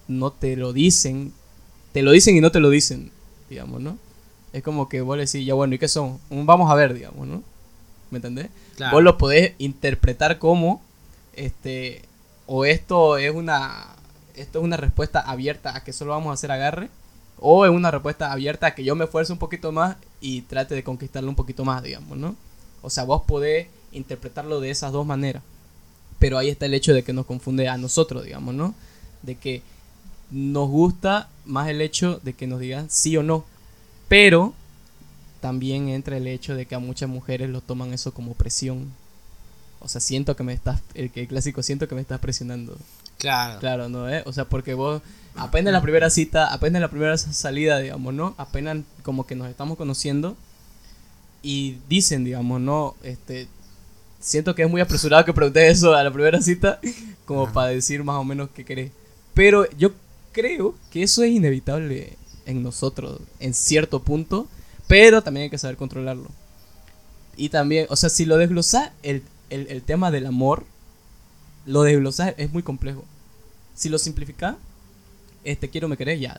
[0.08, 1.32] no te lo dicen,
[1.92, 3.10] te lo dicen y no te lo dicen,
[3.48, 3.98] digamos, ¿no?
[4.52, 6.18] Es como que vos le decís, ya bueno, ¿y qué son?
[6.30, 7.42] Vamos a ver, digamos, ¿no?
[8.10, 8.48] ¿Me entendés?
[8.90, 10.82] Vos lo podés interpretar como,
[11.34, 12.02] este,
[12.46, 13.86] o esto es una,
[14.34, 16.90] esto es una respuesta abierta a que solo vamos a hacer agarre,
[17.38, 20.74] o es una respuesta abierta a que yo me esfuerce un poquito más y trate
[20.74, 22.34] de conquistarlo un poquito más, digamos, ¿no?
[22.82, 25.42] O sea, vos podés interpretarlo de esas dos maneras.
[26.20, 28.74] Pero ahí está el hecho de que nos confunde a nosotros, digamos, ¿no?
[29.22, 29.62] De que
[30.30, 33.44] nos gusta más el hecho de que nos digan sí o no.
[34.08, 34.54] Pero
[35.40, 38.92] también entra el hecho de que a muchas mujeres lo toman eso como presión.
[39.80, 42.76] O sea, siento que me estás, el, el clásico, siento que me estás presionando.
[43.18, 43.58] Claro.
[43.58, 44.08] Claro, ¿no?
[44.08, 44.22] ¿Eh?
[44.26, 45.02] O sea, porque vos,
[45.34, 48.34] apenas la primera cita, apenas la primera salida, digamos, ¿no?
[48.38, 50.36] Apenas como que nos estamos conociendo,
[51.42, 53.48] y dicen, digamos, no, este,
[54.20, 56.78] siento que es muy apresurado que pregunte eso a la primera cita,
[57.24, 58.92] como para decir más o menos qué querés.
[59.34, 59.92] Pero yo
[60.32, 64.46] creo que eso es inevitable en nosotros, en cierto punto,
[64.86, 66.28] pero también hay que saber controlarlo.
[67.36, 70.64] Y también, o sea, si lo desglosas, el, el, tema del amor,
[71.64, 73.04] lo desglosas es muy complejo.
[73.74, 74.56] Si lo simplificas,
[75.44, 76.38] este quiero, me querés, ya.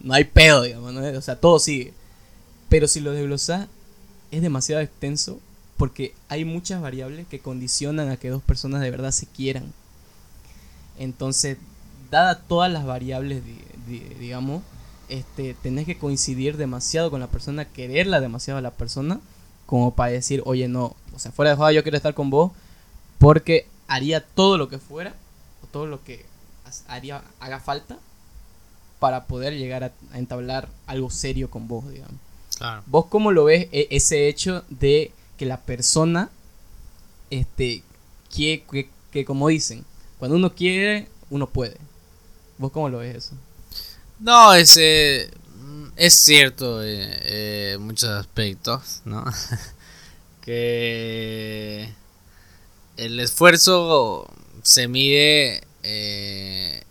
[0.00, 1.92] No hay pedo, digamos, o sea, todo sigue.
[2.68, 3.68] Pero si lo desglosas,
[4.30, 5.38] es demasiado extenso
[5.76, 9.72] porque hay muchas variables que condicionan a que dos personas de verdad se quieran.
[10.98, 11.58] Entonces,
[12.10, 13.42] dada todas las variables,
[14.18, 14.62] digamos,
[15.08, 19.20] este, tenés que coincidir demasiado con la persona, quererla demasiado a la persona,
[19.66, 22.52] como para decir, oye, no, o sea, fuera de juego yo quiero estar con vos,
[23.18, 25.14] porque haría todo lo que fuera,
[25.62, 26.24] o todo lo que
[26.88, 27.98] haría, haga falta,
[28.98, 32.16] para poder llegar a, entablar algo serio con vos, digamos.
[32.86, 36.30] ¿Vos cómo lo ves e, ese hecho de que la persona,
[37.30, 37.82] este,
[38.34, 38.64] que,
[39.10, 39.84] que como dicen,
[40.18, 41.76] cuando uno quiere, uno puede?
[42.58, 43.34] ¿Vos cómo lo ves eso?
[44.18, 44.76] No, es,
[45.96, 47.18] es cierto en eh,
[47.74, 49.24] eh, muchos aspectos, ¿no?
[50.42, 51.92] que
[52.96, 54.28] el esfuerzo
[54.62, 56.82] se mide eh,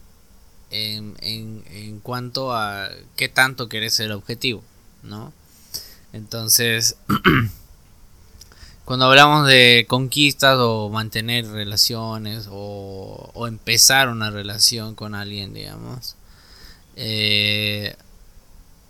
[0.70, 4.64] en, en, en, cuanto a qué tanto querés el objetivo,
[5.04, 5.34] ¿no?
[6.14, 6.98] Entonces,
[8.86, 16.16] cuando hablamos de conquistas o mantener relaciones o, o empezar una relación con alguien, digamos,
[16.96, 17.96] eh,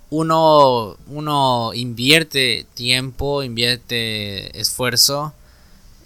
[0.09, 5.33] uno, uno invierte tiempo, invierte esfuerzo,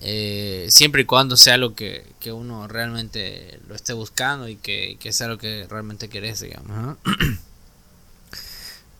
[0.01, 5.27] eh, siempre y cuando sea lo que, uno realmente lo esté buscando y que, sea
[5.27, 6.97] lo que realmente querés, digamos.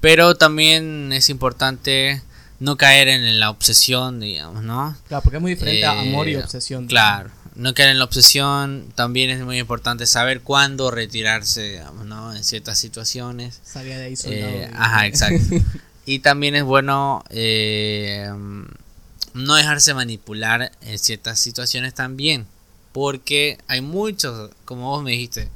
[0.01, 2.21] Pero también es importante
[2.59, 4.95] no caer en la obsesión, digamos, ¿no?
[5.07, 6.87] Claro, porque es muy diferente a amor y eh, obsesión.
[6.87, 12.33] Claro no caer en la obsesión, también es muy importante saber cuándo retirarse, digamos, ¿no?
[12.33, 13.59] En ciertas situaciones.
[13.65, 15.55] Salía de ahí eh, ajá, exacto.
[16.05, 18.31] y también es bueno eh,
[19.33, 22.45] no dejarse manipular en ciertas situaciones también,
[22.93, 25.49] porque hay muchos, como vos me dijiste,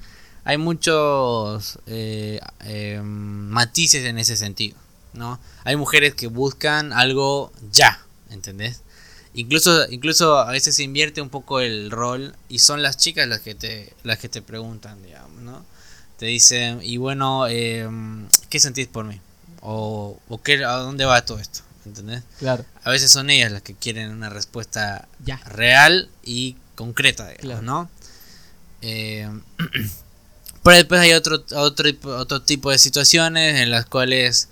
[0.44, 2.42] hay muchos eh,
[3.02, 4.76] matices en ese sentido,
[5.14, 5.40] ¿no?
[5.64, 8.82] Hay mujeres que buscan algo ya, ¿entendés?
[9.36, 13.40] Incluso, incluso a veces se invierte un poco el rol y son las chicas las
[13.40, 15.66] que te, las que te preguntan, digamos, ¿no?
[16.18, 17.90] Te dicen, y bueno, eh,
[18.50, 19.20] ¿qué sentís por mí?
[19.62, 21.62] O, o qué, ¿a dónde va todo esto?
[21.86, 22.24] ¿Entendés?
[22.40, 22.64] Claro.
[22.84, 25.08] A veces son ellas las que quieren una respuesta
[25.46, 27.90] real y concreta, digamos, ¿no?
[28.82, 29.28] Eh,
[30.64, 34.50] pero después hay otro, otro, otro tipo de situaciones en las cuales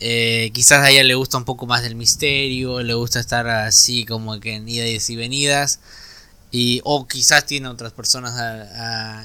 [0.00, 4.06] eh, quizás a ella le gusta un poco más del misterio, le gusta estar así
[4.06, 5.80] como que en idas y venidas.
[6.52, 8.34] Y, o quizás tiene otras personas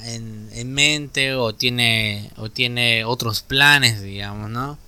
[0.06, 4.78] en, mente o tiene, o tiene otros planes, digamos, ¿no?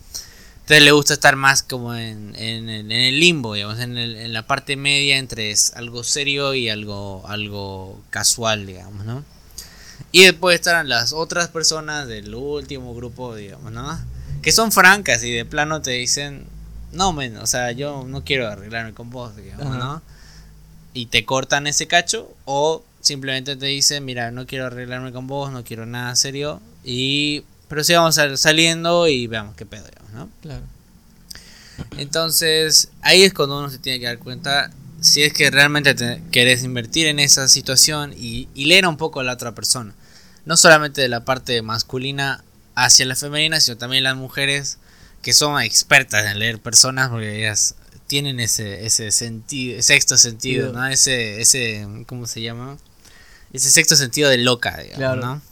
[0.60, 4.76] Entonces le gusta estar más como en, en, el limbo, digamos, en, en, la parte
[4.76, 9.24] media entre algo serio y algo, algo casual, digamos, ¿no?
[10.12, 13.98] Y después estarán las otras personas del último grupo, digamos, ¿no?
[14.42, 16.46] Que son francas y de plano te dicen,
[16.92, 20.02] no, men, o sea, yo no quiero arreglarme con vos, digamos, ¿no?
[20.94, 25.52] Y te cortan ese cacho o simplemente te dicen, mira, no quiero arreglarme con vos,
[25.52, 30.12] no quiero nada serio y pero sí vamos a saliendo y veamos qué pedo, digamos,
[30.12, 30.30] ¿no?
[30.40, 30.64] Claro.
[31.98, 34.70] Entonces, ahí es cuando uno se tiene que dar cuenta
[35.00, 39.20] si es que realmente te querés invertir en esa situación y, y leer un poco
[39.20, 39.94] a la otra persona.
[40.44, 42.42] No solamente de la parte masculina
[42.84, 44.78] hacia la femenina, sino también las mujeres
[45.20, 47.74] que son expertas en leer personas porque ellas
[48.06, 50.86] tienen ese, ese sentido, sexto sentido, ¿no?
[50.86, 52.78] Ese, ese, ¿cómo se llama?
[53.52, 55.42] Ese sexto sentido de loca, digamos, ¿no?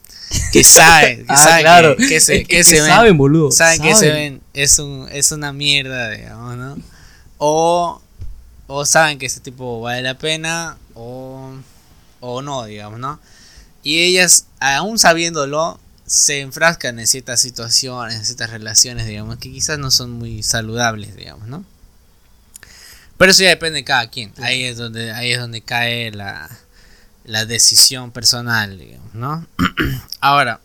[0.52, 1.96] Que saben, que ah, claro.
[1.96, 3.52] que, se, que, se ven, saben, boludo.
[3.52, 6.78] Saben, que se ven, es, un, es una mierda, digamos, ¿no?
[7.38, 8.02] O,
[8.66, 11.54] o saben que ese tipo vale la pena, o,
[12.20, 13.20] o no, digamos, ¿no?
[13.84, 19.78] Y ellas, aún sabiéndolo, se enfrascan en ciertas situaciones, en ciertas relaciones, digamos, que quizás
[19.78, 21.64] no son muy saludables, digamos, ¿no?
[23.16, 24.32] Pero eso ya depende de cada quien.
[24.38, 26.48] Ahí es donde, ahí es donde cae la,
[27.24, 29.46] la decisión personal, digamos, ¿no?
[30.20, 30.60] Ahora,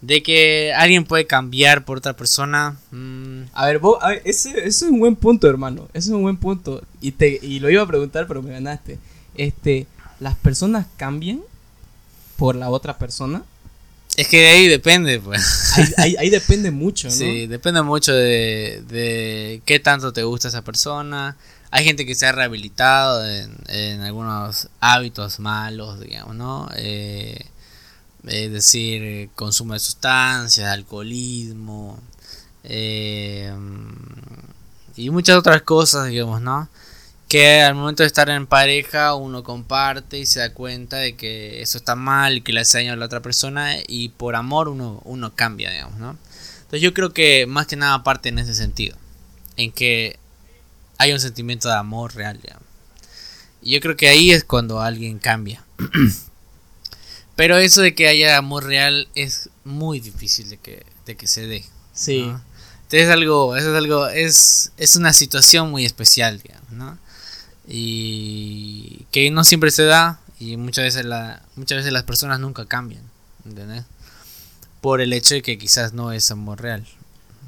[0.00, 2.76] de que alguien puede cambiar por otra persona.
[2.90, 5.88] Mm, a ver, vos, ese, es un buen punto, hermano.
[5.94, 6.82] Ese es un buen punto.
[7.00, 8.98] Y, te, y lo iba a preguntar, pero me ganaste.
[9.34, 9.86] Este,
[10.20, 11.42] ¿Las personas cambian
[12.36, 13.44] por la otra persona?
[14.16, 15.74] Es que de ahí depende, pues.
[15.98, 17.14] Ahí, depende mucho, ¿no?
[17.14, 21.36] Sí, depende mucho de, de qué tanto te gusta esa persona.
[21.70, 26.68] Hay gente que se ha rehabilitado en, algunos hábitos malos, digamos, ¿no?
[26.76, 27.44] Eh,
[28.26, 32.00] es decir, consumo de sustancias, alcoholismo
[32.64, 33.52] eh,
[34.96, 36.68] y muchas otras cosas, digamos, ¿no?
[37.28, 41.60] Que al momento de estar en pareja uno comparte y se da cuenta de que
[41.60, 44.68] eso está mal y que le hace daño a la otra persona y por amor
[44.68, 46.16] uno, uno cambia, digamos, ¿no?
[46.58, 48.96] Entonces yo creo que más que nada parte en ese sentido,
[49.56, 50.18] en que
[50.98, 52.64] hay un sentimiento de amor real, digamos.
[53.62, 55.64] Y yo creo que ahí es cuando alguien cambia.
[57.36, 61.46] Pero eso de que haya amor real es muy difícil de que, de que se
[61.46, 61.64] dé.
[61.92, 62.20] Sí.
[62.20, 66.98] Entonces es algo, es algo, es, es una situación muy especial, digamos, ¿no?
[67.68, 72.66] Y que no siempre se da y muchas veces la muchas veces las personas nunca
[72.66, 73.02] cambian
[73.44, 73.84] ¿entendés?
[74.80, 76.86] por el hecho de que quizás no es amor real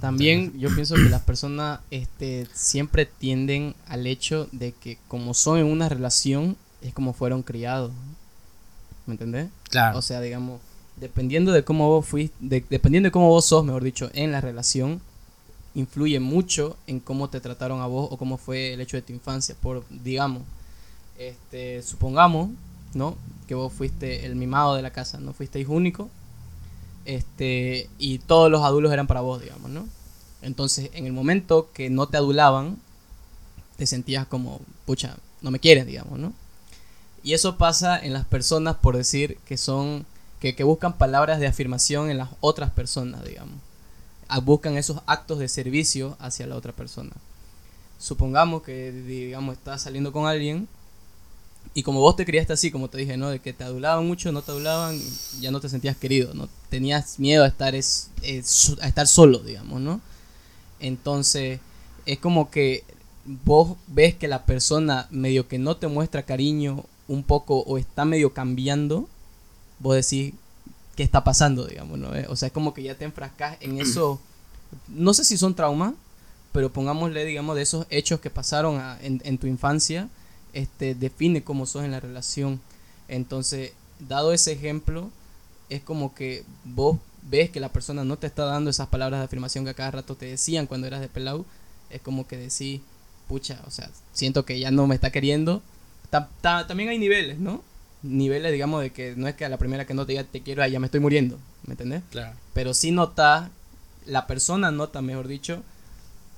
[0.01, 5.59] también yo pienso que las personas este siempre tienden al hecho de que como son
[5.59, 7.93] en una relación es como fueron criados
[9.07, 9.49] ¿me entendés?
[9.71, 10.61] claro o sea digamos
[10.97, 15.01] dependiendo de cómo vos fuiste dependiendo de cómo vos sos mejor dicho en la relación
[15.79, 19.13] influye mucho en cómo te trataron a vos o cómo fue el hecho de tu
[19.13, 19.55] infancia.
[19.61, 20.43] Por, digamos,
[21.17, 22.51] este, supongamos,
[22.95, 23.17] ¿no?
[23.47, 26.11] Que vos fuiste el mimado de la casa, no fuiste hijo único,
[27.05, 29.87] este, y todos los adultos eran para vos, digamos, ¿no?
[30.43, 32.79] Entonces, en el momento que no te adulaban,
[33.77, 36.33] te sentías como, pucha, no me quieren, digamos, ¿no?
[37.23, 40.07] Y eso pasa en las personas por decir que son,
[40.41, 43.68] que, que buscan palabras de afirmación en las otras personas, digamos
[44.43, 47.13] buscan esos actos de servicio hacia la otra persona.
[47.99, 50.69] Supongamos que, digamos, estás saliendo con alguien
[51.75, 53.31] y como vos te criaste así, como te dije, ¿no?
[53.31, 54.99] De que te adulaban mucho, no te adulaban,
[55.41, 56.49] ya no te sentías querido, ¿no?
[56.71, 58.11] Tenías miedo a estar, es,
[58.81, 60.01] a estar solo, digamos, ¿no?
[60.81, 61.61] Entonces,
[62.07, 62.85] es como que
[63.45, 68.05] vos ves que la persona medio que no te muestra cariño un poco o está
[68.05, 69.09] medio cambiando,
[69.79, 70.35] vos decís,
[70.99, 72.13] qué está pasando, digamos, ¿no?
[72.17, 74.21] Eh, o sea, es como que ya te enfrascas en eso,
[74.89, 75.95] no sé si son traumas,
[76.51, 80.09] pero pongámosle, digamos, de esos hechos que pasaron en, tu infancia,
[80.55, 82.61] este, define cómo sos en la relación.
[83.07, 83.75] Entonces,
[84.09, 85.09] dado ese ejemplo,
[85.71, 89.27] es como que vos ves que la persona no te está dando esas palabras de
[89.27, 91.45] afirmación que a cada rato te decían cuando eras de pelau,
[91.91, 92.81] es como que decís,
[93.29, 95.63] pucha, o sea, siento que ya no me está queriendo.
[96.41, 97.63] también hay niveles, ¿no?
[98.03, 100.43] Niveles, digamos, de que no es que a la primera que no te diga te
[100.43, 102.03] quiero, ya me estoy muriendo, ¿me entendés?
[102.11, 102.37] Claro.
[102.55, 103.51] Pero sí nota,
[104.07, 105.63] la persona nota, mejor dicho,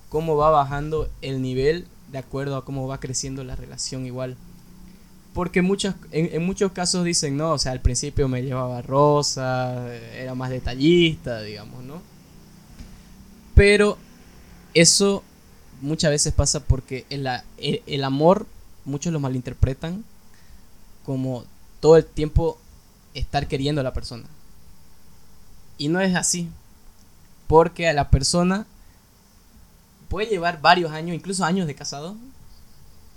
[0.08, 4.36] cómo va bajando el nivel de acuerdo a cómo va creciendo la relación igual.
[5.34, 10.34] Porque muchas, en, muchos casos dicen, no, o sea, al principio me llevaba rosa, era
[10.34, 12.02] más detallista, digamos, ¿no?
[13.54, 13.96] Pero
[14.74, 15.22] eso
[15.80, 18.46] muchas veces pasa porque el, el, el amor,
[18.84, 20.04] muchos lo malinterpretan
[21.04, 21.44] como
[21.80, 22.58] todo el tiempo
[23.14, 24.24] estar queriendo a la persona.
[25.78, 26.48] Y no es así.
[27.46, 28.66] Porque a la persona
[30.08, 32.16] puede llevar varios años, incluso años de casado,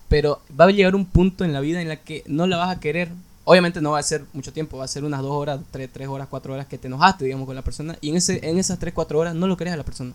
[0.07, 2.69] pero va a llegar un punto en la vida en la que no la vas
[2.69, 3.11] a querer.
[3.45, 6.07] Obviamente no va a ser mucho tiempo, va a ser unas dos horas, tres, tres
[6.07, 7.97] horas, cuatro horas que te enojaste, digamos, con la persona.
[7.99, 10.13] Y en, ese, en esas tres, cuatro horas no lo querés a la persona.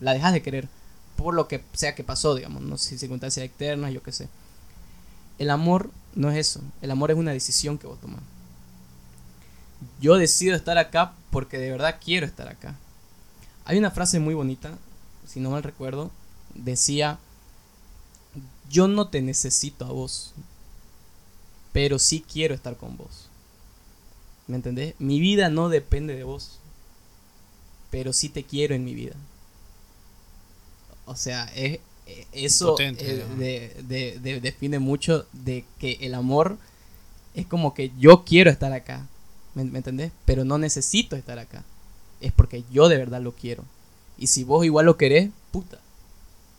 [0.00, 0.68] La dejas de querer.
[1.16, 4.28] Por lo que sea que pasó, digamos, no sé si circunstancias externas, yo qué sé.
[5.38, 6.60] El amor no es eso.
[6.82, 8.20] El amor es una decisión que vos tomás.
[10.00, 12.74] Yo decido estar acá porque de verdad quiero estar acá.
[13.64, 14.76] Hay una frase muy bonita,
[15.28, 16.10] si no mal recuerdo,
[16.54, 17.20] decía,
[18.68, 20.34] yo no te necesito a vos,
[21.72, 23.28] pero sí quiero estar con vos.
[24.48, 24.96] ¿Me entendés?
[24.98, 26.58] Mi vida no depende de vos,
[27.92, 29.14] pero sí te quiero en mi vida.
[31.06, 31.78] O sea, es,
[32.32, 36.58] eso eh, define mucho de que el amor
[37.34, 39.06] es como que yo quiero estar acá,
[39.54, 40.12] ¿me, entendés?
[40.24, 41.64] Pero no necesito estar acá,
[42.20, 43.64] es porque yo de verdad lo quiero.
[44.16, 45.78] Y si vos igual lo querés, puta,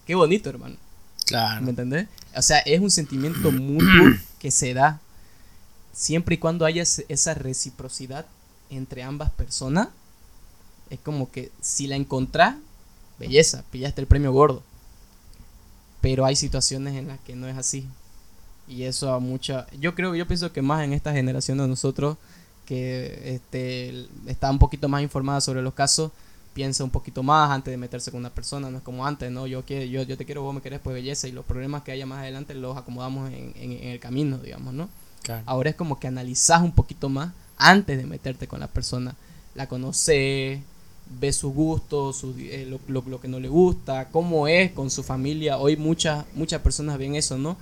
[0.06, 0.78] qué bonito, hermano.
[1.26, 1.62] Claro.
[1.62, 2.08] ¿Me entendés?
[2.36, 5.00] O sea, es un sentimiento mutuo que se da
[5.94, 8.26] siempre y cuando haya esa reciprocidad
[8.70, 9.90] entre ambas personas.
[10.90, 12.56] Es como que si la encontrás,
[13.20, 14.64] belleza, pillaste el premio gordo.
[16.02, 17.88] Pero hay situaciones en las que no es así.
[18.68, 19.68] Y eso a mucha...
[19.80, 22.18] Yo creo, yo pienso que más en esta generación de nosotros
[22.66, 26.12] que este, está un poquito más informada sobre los casos,
[26.54, 29.48] piensa un poquito más antes de meterse con una persona, no es como antes, ¿no?
[29.48, 31.92] Yo, quiero, yo, yo te quiero, vos me querés, pues belleza, y los problemas que
[31.92, 34.88] haya más adelante los acomodamos en, en, el camino, digamos, ¿no?
[35.48, 39.16] Ahora es como que analizás un poquito más antes de meterte con la persona
[39.56, 40.60] la conoces,
[41.10, 45.58] ves sus gustos, eh, lo, lo, que no le gusta, cómo es con su familia.
[45.58, 47.58] Hoy muchas, muchas personas ven eso, ¿no?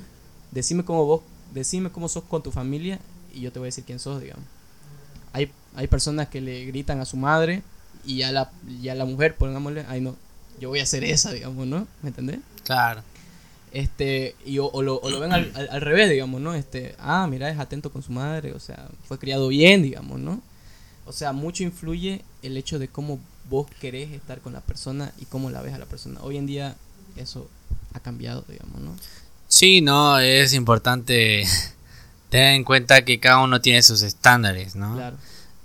[0.51, 1.21] Decime cómo vos,
[1.53, 2.99] decime cómo sos con tu familia
[3.33, 4.45] y yo te voy a decir quién sos, digamos.
[5.33, 7.63] Hay, hay personas que le gritan a su madre
[8.05, 10.15] y a la, y a la mujer, pongámosle, ay no,
[10.59, 11.87] yo voy a hacer esa, digamos, ¿no?
[12.01, 12.39] ¿Me entendés?
[12.63, 13.01] Claro.
[13.71, 16.53] Este, y o, lo, o lo, ven al, al, revés, digamos, ¿no?
[16.53, 20.41] Este, ah, mira, es atento con su madre, o sea, fue criado bien, digamos, ¿no?
[21.05, 23.19] O sea, mucho influye el hecho de cómo
[23.49, 26.19] vos querés estar con la persona y cómo la ves a la persona.
[26.21, 26.75] Hoy en día
[27.15, 27.49] eso
[27.93, 28.95] ha cambiado, digamos, ¿no?
[29.47, 31.45] Sí, no, es importante
[32.29, 34.95] tener en cuenta que cada uno tiene sus estándares, ¿no?
[34.95, 35.17] Claro.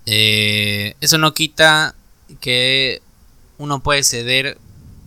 [0.06, 1.94] Eh, eso no quita
[2.40, 3.02] que
[3.58, 4.58] uno puede ceder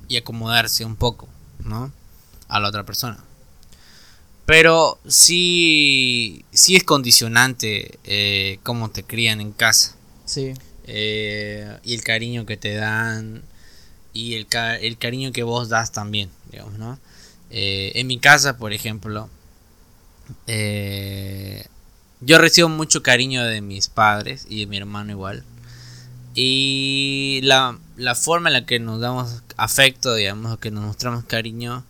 [0.08, 1.28] y acomodarse un poco,
[1.60, 1.92] ¿no?
[2.48, 3.18] A la otra persona.
[4.46, 9.96] Pero sí, sí es condicionante eh, cómo te crían en casa.
[10.26, 10.54] Sí.
[10.88, 13.44] Eh, y el cariño que te dan
[14.14, 14.48] y el,
[14.82, 17.00] el, cariño que vos das también, digamos, ¿no?
[17.50, 19.30] Eh, en mi casa, por ejemplo,
[20.48, 21.66] eh,
[22.22, 25.44] yo recibo mucho cariño de mis padres y de mi hermano igual.
[26.36, 31.26] Y la, la forma en la que nos damos afecto, digamos, o que nos mostramos
[31.26, 31.84] cariño,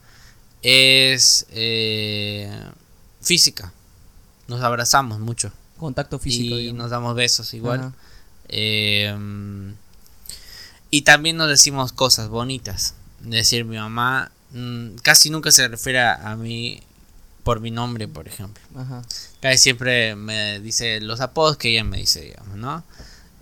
[0.62, 1.48] es
[3.22, 3.74] física.
[4.48, 5.52] Nos abrazamos mucho.
[5.78, 6.58] Contacto físico.
[6.58, 7.94] Y nos damos besos igual.
[8.50, 9.76] Em,
[10.92, 12.96] y también nos decimos cosas bonitas.
[13.24, 16.82] Es decir, mi mamá mm, casi nunca se refiere a mí
[17.46, 18.64] por mi nombre, por ejemplo.
[19.40, 22.84] Casi siempre me dice los apodos que ella me dice, digamos, ¿no?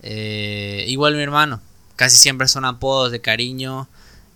[0.02, 1.62] Eh, igual mi hermano.
[1.96, 3.88] Casi siempre son apodos de cariño.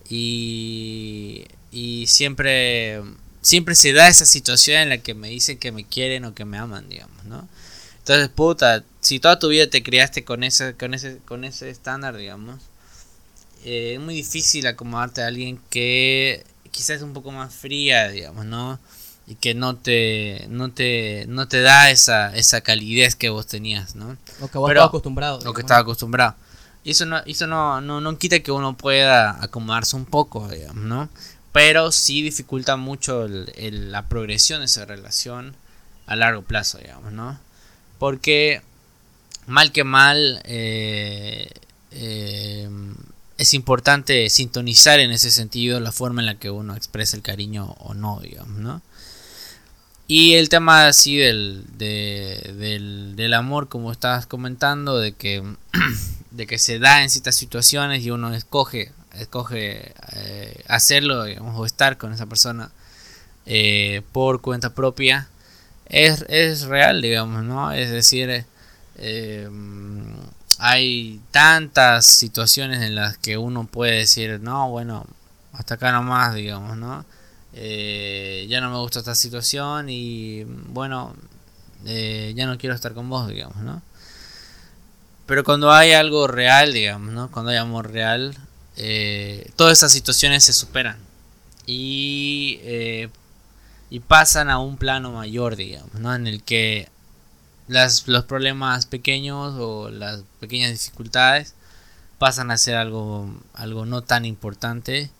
[0.09, 3.03] Y, y siempre,
[3.43, 6.47] siempre se da esa situación en la que me dicen que me quieren o que
[6.47, 7.47] me aman, digamos, ¿no?
[8.09, 12.17] Entonces, puta, si toda tu vida te criaste con ese, con ese, con ese estándar,
[12.17, 12.59] digamos,
[13.67, 18.47] eh, es muy difícil acomodarte a alguien que quizás es un poco más fría, digamos,
[18.47, 18.81] ¿no?
[19.27, 23.95] Y que no te, no te, no te da esa, esa calidez que vos tenías,
[23.95, 24.17] ¿no?
[24.41, 25.41] O que vos estabas acostumbrado.
[25.45, 26.35] O que estaba acostumbrado.
[26.85, 30.83] Y eso no, eso no, no, no quita que uno pueda acomodarse un poco, digamos,
[30.83, 31.11] ¿no?
[31.53, 35.55] Pero sí dificulta mucho el, la progresión de esa relación
[36.07, 37.48] a largo plazo, digamos, ¿no?
[37.99, 38.63] Porque
[39.49, 41.51] mal que mal eh,
[41.91, 42.69] eh,
[43.39, 47.75] es importante sintonizar en ese sentido la forma en la que uno expresa el cariño
[47.79, 48.83] o no, digamos, ¿no?
[50.07, 55.43] Y el tema así del, del, amor, como estabas comentando, de que,
[56.31, 61.99] de que se da en ciertas situaciones y uno escoge, escoge eh, hacerlo o estar
[61.99, 62.71] con esa persona
[64.13, 65.29] por cuenta propia,
[65.89, 67.73] es, es real, digamos, ¿no?
[67.73, 68.45] Es decir,
[68.97, 69.49] eh,
[70.59, 75.07] hay tantas situaciones en las que uno puede decir, no, bueno,
[75.53, 77.05] hasta acá nomás, digamos, ¿no?
[77.55, 81.15] Eh, ya no me gusta esta situación y bueno,
[81.87, 83.83] eh, ya no quiero estar con vos, digamos, ¿no?
[85.27, 87.31] Pero cuando hay algo real, digamos, ¿no?
[87.31, 88.35] Cuando hay amor real,
[89.57, 90.97] todas esas situaciones se superan.
[91.67, 92.61] Y
[93.91, 96.15] y pasan a un plano mayor, digamos, ¿no?
[96.15, 96.89] En el que
[97.69, 101.55] las, los problemas pequeños o las pequeñas dificultades
[102.19, 105.11] pasan a ser algo, algo no tan importante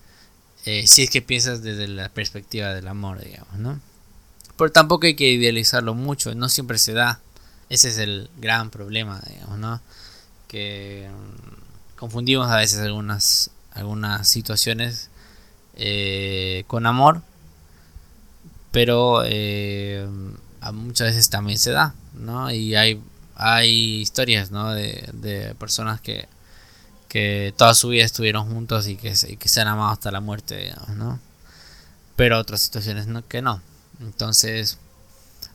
[0.65, 3.79] eh, si es que piensas desde la perspectiva del amor, digamos, ¿no?
[4.57, 7.21] Pero tampoco hay que idealizarlo mucho, no siempre se da.
[7.69, 9.81] Ese es el gran problema, digamos, ¿no?
[10.49, 15.09] Que mm, confundimos a veces algunas, algunas situaciones
[15.75, 17.21] eh, con amor
[18.71, 20.07] pero eh,
[20.73, 22.51] muchas veces también se da, ¿no?
[22.51, 23.01] Y hay,
[23.35, 24.73] hay historias, ¿no?
[24.73, 26.27] De, de personas que,
[27.07, 30.57] que toda su vida estuvieron juntos y que, que se han amado hasta la muerte,
[30.57, 31.19] digamos, ¿no?
[32.15, 33.61] Pero otras situaciones no, que no.
[33.99, 34.77] Entonces,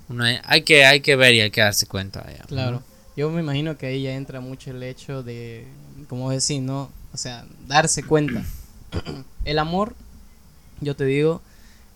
[0.09, 2.27] uno hay, que, hay que ver y hay que darse cuenta.
[2.49, 2.83] claro.
[3.17, 5.69] Yo me imagino que ahí ya entra mucho el hecho de,
[6.09, 6.91] como decir, ¿no?
[7.13, 8.45] O sea, darse cuenta.
[9.45, 9.95] el amor,
[10.81, 11.41] yo te digo,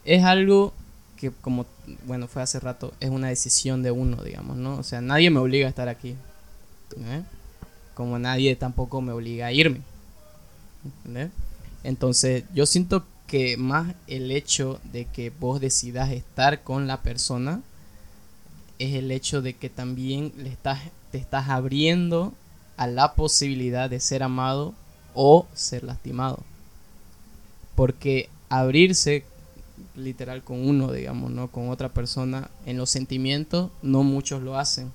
[0.05, 0.73] es algo
[1.19, 1.67] que como,
[2.07, 4.79] bueno, fue hace rato, es una decisión de uno, digamos, ¿no?
[4.79, 6.15] O sea, nadie me obliga a estar aquí.
[6.97, 7.23] ¿eh?
[7.95, 9.81] Como nadie tampoco me obliga a irme.
[11.83, 17.61] Entonces, yo siento que más el hecho de que vos decidas estar con la persona
[18.79, 22.33] es el hecho de que también le estás, te estás abriendo
[22.77, 24.73] a la posibilidad de ser amado
[25.15, 26.39] o ser lastimado.
[27.75, 29.25] Porque abrirse
[29.97, 31.49] literal con uno, digamos, ¿no?
[31.49, 32.51] Con otra persona.
[32.67, 34.93] En los sentimientos no muchos lo hacen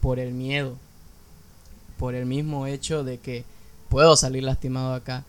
[0.00, 0.76] por el miedo.
[1.98, 3.44] por el mismo hecho de que
[3.88, 5.24] puedo salir lastimado acá.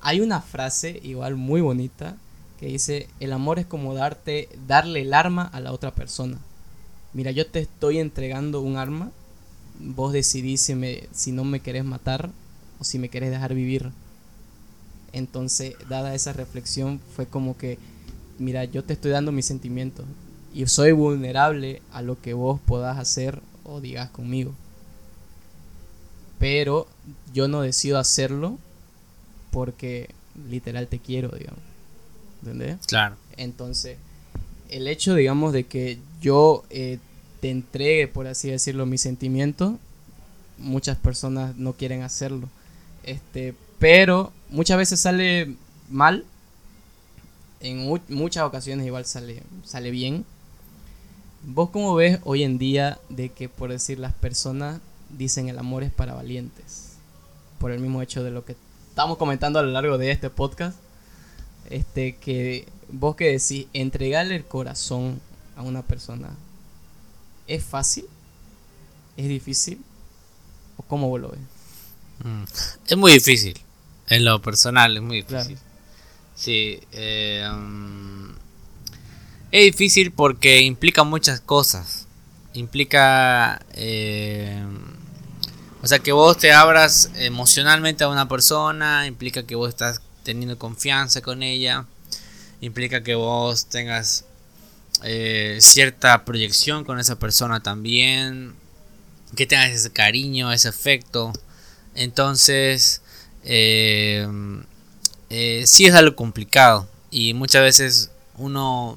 [0.00, 2.16] Hay una frase igual muy bonita
[2.60, 6.38] que dice, el amor es como darte, darle el arma a la otra persona.
[7.14, 9.10] Mira, yo te estoy entregando un arma,
[9.80, 12.30] vos decidís si, me, si no me querés matar
[12.78, 13.90] o si me querés dejar vivir.
[15.12, 17.78] Entonces, dada esa reflexión, fue como que,
[18.38, 20.06] mira, yo te estoy dando mis sentimientos
[20.52, 24.54] y soy vulnerable a lo que vos podás hacer o digas conmigo.
[26.38, 26.86] Pero
[27.32, 28.58] yo no decido hacerlo
[29.50, 30.10] porque
[30.48, 31.60] literal te quiero, digamos.
[32.42, 32.78] ¿Entendés?
[32.86, 33.16] Claro.
[33.36, 33.96] Entonces,
[34.68, 36.98] el hecho, digamos, de que yo eh,
[37.40, 39.74] te entregue, por así decirlo, mis sentimientos,
[40.58, 42.48] muchas personas no quieren hacerlo.
[43.02, 45.54] Este, pero muchas veces sale
[45.90, 46.24] mal.
[47.64, 50.26] En muchas ocasiones igual sale, sale bien.
[51.44, 55.82] ¿Vos cómo ves hoy en día de que, por decir, las personas dicen el amor
[55.82, 56.92] es para valientes?
[57.58, 58.54] Por el mismo hecho de lo que
[58.90, 60.76] estamos comentando a lo largo de este podcast.
[61.70, 65.18] Este, que vos que decís, entregarle el corazón
[65.56, 66.36] a una persona,
[67.46, 68.04] ¿es fácil?
[69.16, 69.80] ¿Es difícil?
[70.76, 71.40] ¿O cómo vos lo ves?
[72.24, 72.44] Mm,
[72.88, 73.58] es muy difícil.
[74.08, 75.58] En lo personal es muy difícil.
[76.34, 76.80] Sí.
[76.92, 78.34] Eh, um,
[79.50, 82.06] es difícil porque implica muchas cosas.
[82.54, 83.64] Implica...
[83.74, 84.64] Eh,
[85.82, 90.58] o sea, que vos te abras emocionalmente a una persona, implica que vos estás teniendo
[90.58, 91.84] confianza con ella,
[92.62, 94.24] implica que vos tengas
[95.02, 98.54] eh, cierta proyección con esa persona también,
[99.36, 101.34] que tengas ese cariño, ese afecto.
[101.94, 103.02] Entonces,
[103.44, 104.26] eh,
[105.36, 108.96] eh, sí es algo complicado y muchas veces uno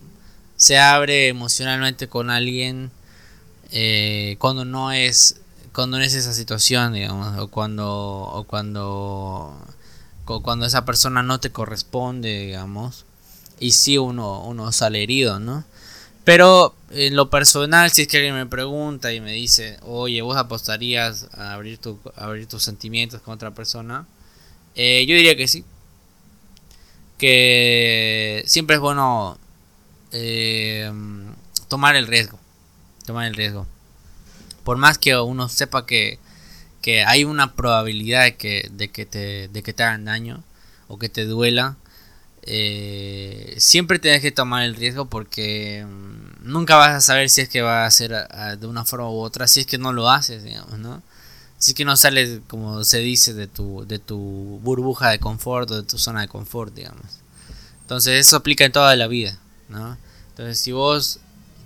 [0.55, 2.91] se abre emocionalmente con alguien
[3.71, 5.41] eh, cuando no es
[5.73, 9.59] cuando no es esa situación digamos o cuando o cuando
[10.25, 13.05] cuando esa persona no te corresponde digamos
[13.59, 15.63] y sí uno uno sale herido no
[16.23, 20.38] pero en lo personal si es que alguien me pregunta y me dice oye vos
[20.38, 24.05] apostarías a abrir tu abrir tus sentimientos con otra persona
[24.75, 25.65] eh, yo diría que sí
[27.18, 29.38] que siempre es bueno
[30.11, 30.91] eh,
[31.68, 32.39] tomar el riesgo.
[33.05, 33.65] Tomar el riesgo.
[34.63, 36.20] Por más que uno sepa que,
[36.82, 40.43] que hay una probabilidad de que, de que, te, de que te hagan daño
[40.88, 41.78] o que te duela,
[42.43, 47.49] eh, siempre tienes que tomar el riesgo porque mm, nunca vas a saber si es
[47.49, 48.13] que va a ser
[48.57, 51.01] de una forma u otra, si es que no lo haces, digamos, ¿no?
[51.60, 55.76] Es que no sales, como se dice, de tu, de tu burbuja de confort o
[55.78, 57.20] de tu zona de confort, digamos.
[57.82, 59.39] Entonces eso aplica en toda la vida.
[59.70, 59.97] ¿no?
[60.30, 61.20] Entonces, si vos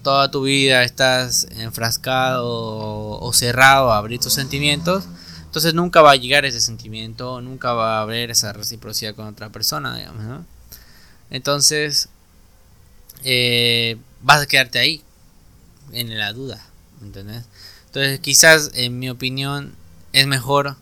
[0.03, 5.03] toda tu vida estás enfrascado o, cerrado a abrir tus sentimientos,
[5.45, 9.49] entonces nunca va a llegar ese sentimiento, nunca va a haber esa reciprocidad con otra
[9.49, 10.45] persona, digamos, ¿no?
[11.29, 12.09] Entonces,
[13.23, 15.03] eh, vas a quedarte ahí,
[15.91, 16.65] en la duda,
[17.01, 17.43] ¿entendés?
[17.87, 19.75] Entonces, quizás, en mi opinión,
[20.13, 20.75] es mejor,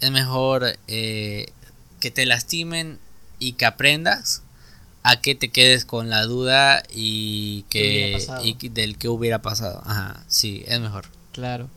[0.00, 1.52] es mejor eh,
[2.00, 2.98] que te lastimen
[3.38, 4.42] y que aprendas
[5.02, 9.82] a que te quedes con la duda y que y del que hubiera pasado.
[9.84, 11.06] Ajá, sí, es mejor.
[11.32, 11.68] Claro.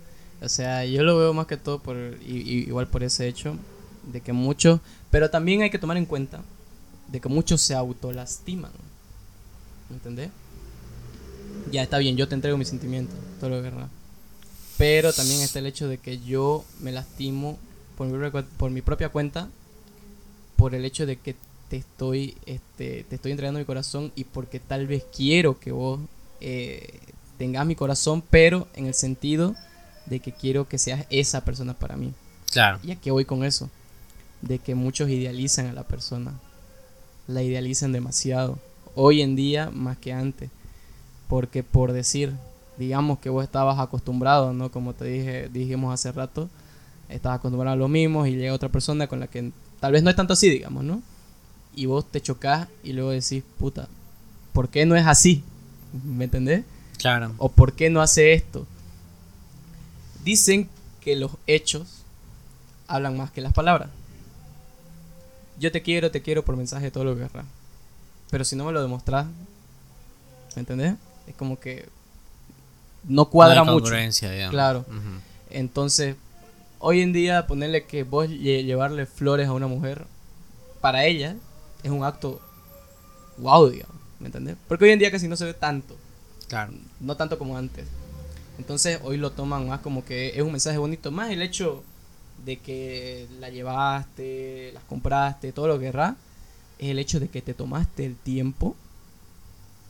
[0.41, 1.95] O sea, yo lo veo más que todo por
[2.26, 3.58] igual por ese hecho
[4.12, 6.41] de que muchos, pero también hay que tomar en cuenta
[7.08, 8.72] de que muchos se autolastiman.
[9.89, 10.32] ¿Entendés?
[11.72, 13.88] Ya está bien, yo te entrego mis sentimientos, todo lo que verdad.
[14.78, 17.58] Pero también está el hecho de que yo me lastimo
[17.98, 19.50] por mi, por mi propia cuenta
[20.56, 21.36] por el hecho de que
[21.70, 26.00] te estoy, este, te estoy entregando mi corazón y porque tal vez quiero que vos
[26.40, 27.00] eh,
[27.38, 29.56] tengas mi corazón, pero en el sentido
[30.06, 32.14] de que quiero que seas esa persona para mí.
[32.52, 32.80] Claro.
[32.84, 33.70] Y aquí voy con eso,
[34.42, 36.34] de que muchos idealizan a la persona,
[37.28, 38.60] la idealizan demasiado,
[38.96, 40.50] hoy en día más que antes,
[41.28, 42.34] porque por decir,
[42.78, 44.72] digamos que vos estabas acostumbrado, ¿no?
[44.72, 46.50] Como te dije, dijimos hace rato,
[47.10, 50.10] estabas acostumbrado a lo mismo y llega otra persona con la que tal vez no
[50.10, 51.02] es tanto así, digamos, ¿no?
[51.76, 53.88] y vos te chocas y luego decís, puta,
[54.52, 55.44] ¿por qué no es así?
[56.04, 56.64] ¿Me entendés?
[56.98, 57.34] Claro.
[57.38, 58.66] ¿O por qué no hace esto?
[60.24, 60.70] Dicen
[61.02, 62.04] que los hechos
[62.88, 63.90] hablan más que las palabras.
[65.60, 67.46] Yo te quiero, te quiero por mensaje de todo lo que querrás.
[68.30, 69.28] Pero si no me lo demostras,
[70.56, 70.96] ¿me entendés?
[71.28, 71.88] Es como que
[73.04, 73.93] no cuadra mucho.
[74.49, 74.86] Claro.
[75.49, 76.16] Entonces,
[76.80, 80.06] hoy en día ponerle que vos llevarle flores a una mujer,
[80.82, 81.36] para ella
[81.84, 82.41] es un acto
[83.38, 84.58] wow, digamos, ¿me entiendes?
[84.68, 85.95] Porque hoy en día casi no se ve tanto.
[86.47, 86.74] Claro.
[86.99, 87.86] No tanto como antes.
[88.58, 91.12] Entonces hoy lo toman más como que es un mensaje bonito.
[91.12, 91.84] Más el hecho
[92.45, 96.16] de que la llevaste, las compraste, todo lo que querrás,
[96.78, 98.76] es el hecho de que te tomaste el tiempo,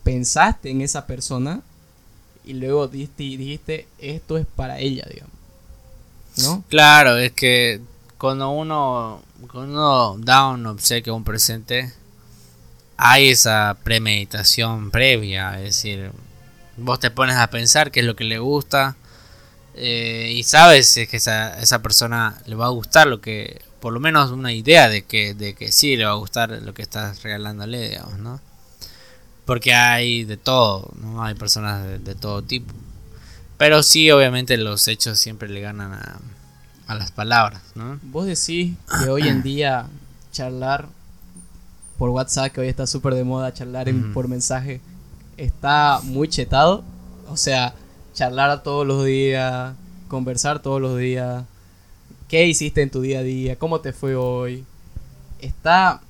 [0.02, 1.62] pensaste en esa persona
[2.44, 5.34] y luego dijiste, esto es para ella, digamos.
[6.38, 6.64] ¿No?
[6.68, 7.80] Claro, es que
[8.18, 11.92] cuando uno, cuando uno da un obsequio, un presente,
[12.96, 16.10] hay esa premeditación previa, es decir,
[16.76, 18.96] vos te pones a pensar qué es lo que le gusta
[19.74, 23.92] eh, y sabes es que esa, esa persona le va a gustar lo que, por
[23.92, 26.82] lo menos una idea de que, de que sí le va a gustar lo que
[26.82, 28.40] estás regalándole, digamos, ¿no?
[29.44, 31.22] Porque hay de todo, ¿no?
[31.22, 32.72] Hay personas de, todo tipo.
[33.58, 36.18] Pero sí, obviamente los hechos siempre le ganan a,
[36.86, 37.98] a las palabras, ¿no?
[38.02, 39.86] Vos decís que hoy en día
[40.32, 40.88] charlar
[41.98, 44.80] por WhatsApp, que hoy está súper de moda charlar por mensaje,
[45.36, 46.84] está muy chetado.
[47.28, 47.74] O sea,
[48.14, 49.74] charlar todos los días,
[50.08, 51.44] conversar todos los días.
[52.28, 53.56] ¿Qué hiciste en tu día a día?
[53.56, 54.64] ¿Cómo te fue hoy?
[55.40, 56.00] Está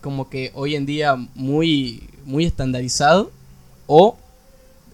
[0.00, 3.30] como que hoy en día muy, muy estandarizado
[3.86, 4.16] o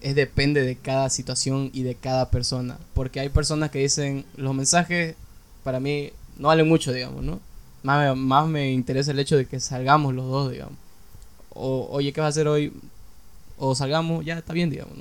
[0.01, 2.77] es depende de cada situación y de cada persona.
[2.93, 5.15] Porque hay personas que dicen, los mensajes
[5.63, 7.39] para mí no valen mucho, digamos, ¿no?
[7.83, 10.75] Más me, más me interesa el hecho de que salgamos los dos, digamos.
[11.51, 12.73] O, oye, ¿qué vas a hacer hoy?
[13.57, 14.97] O salgamos, ya está bien, digamos.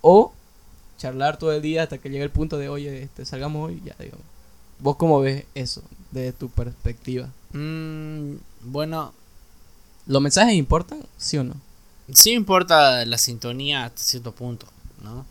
[0.00, 0.32] O
[0.98, 3.94] charlar todo el día hasta que llegue el punto de, oye, este, salgamos hoy, ya,
[3.98, 4.24] digamos.
[4.78, 7.28] ¿Vos cómo ves eso desde tu perspectiva?
[7.52, 9.12] Mm, bueno.
[10.06, 11.54] ¿Los mensajes importan, sí o no?
[12.12, 14.66] Sí importa la sintonía hasta cierto punto,
[15.02, 15.26] ¿no?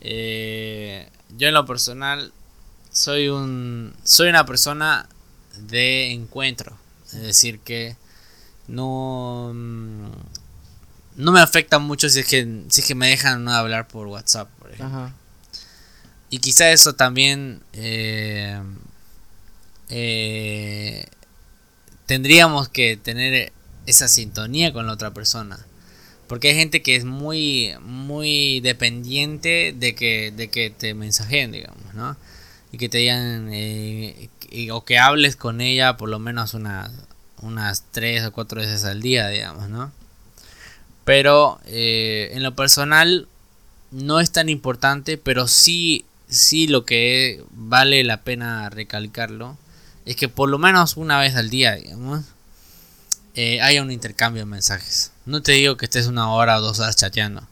[0.00, 2.32] Eh, yo en lo personal
[2.90, 5.08] soy un soy una persona
[5.68, 6.76] de encuentro,
[7.06, 7.96] es decir que
[8.66, 10.10] no mm,
[11.16, 14.06] no me afecta mucho si es que si es que me dejan no hablar por
[14.08, 15.12] WhatsApp, por ejemplo.
[16.30, 18.60] Y quizá eso también eh,
[19.90, 21.06] eh,
[22.06, 23.52] tendríamos que tener
[23.86, 25.58] esa sintonía con la otra persona.
[26.26, 31.94] Porque hay gente que es muy, muy dependiente de que, de que te mensajen, digamos,
[31.94, 32.16] ¿no?
[32.72, 34.30] Y que te digan, eh,
[34.70, 39.28] o que hables con ella por lo menos unas, tres o cuatro veces al día,
[39.28, 39.92] digamos, ¿no?
[41.04, 43.28] Pero eh, en lo personal
[43.90, 49.58] no es tan importante, pero sí, sí lo que vale la pena recalcarlo
[50.06, 52.24] es que por lo menos una vez al día, digamos,
[53.34, 55.12] eh, haya un intercambio de mensajes.
[55.24, 57.42] No te digo que estés una hora o dos horas chateando.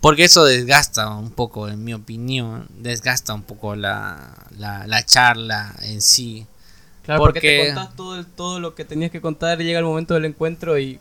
[0.00, 6.02] Porque eso desgasta un poco, en mi opinión, desgasta un poco la, la, charla en
[6.02, 6.44] sí.
[7.04, 10.14] Claro, porque, te contás todo, todo lo que tenías que contar y llega el momento
[10.14, 10.98] del encuentro y...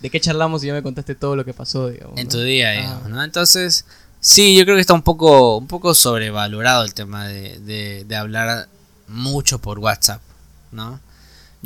[0.00, 2.18] ¿De qué charlamos y ya me contaste todo lo que pasó, digamos?
[2.18, 3.22] En tu día, digamos, ¿no?
[3.22, 3.86] Entonces,
[4.20, 8.16] sí, yo creo que está un poco, un poco sobrevalorado el tema de, de, de
[8.16, 8.68] hablar
[9.06, 10.20] mucho por WhatsApp,
[10.72, 11.00] ¿no?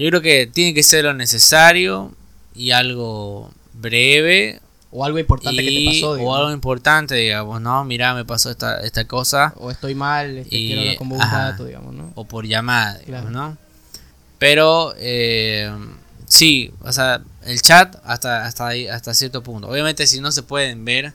[0.00, 2.14] Yo creo que tiene que ser lo necesario
[2.54, 4.58] y algo breve.
[4.90, 6.12] O algo importante que te pasó.
[6.12, 7.84] O algo importante, digamos, ¿no?
[7.84, 9.52] Mira, me pasó esta, esta cosa.
[9.58, 12.12] O estoy mal, este, quiero hablar con vos digamos, ¿no?
[12.14, 13.58] O por llamada, digamos, ¿no?
[14.38, 15.70] Pero, eh,
[16.26, 19.68] sí, o sea, el chat hasta, hasta, ahí, hasta cierto punto.
[19.68, 21.12] Obviamente, si no se pueden ver,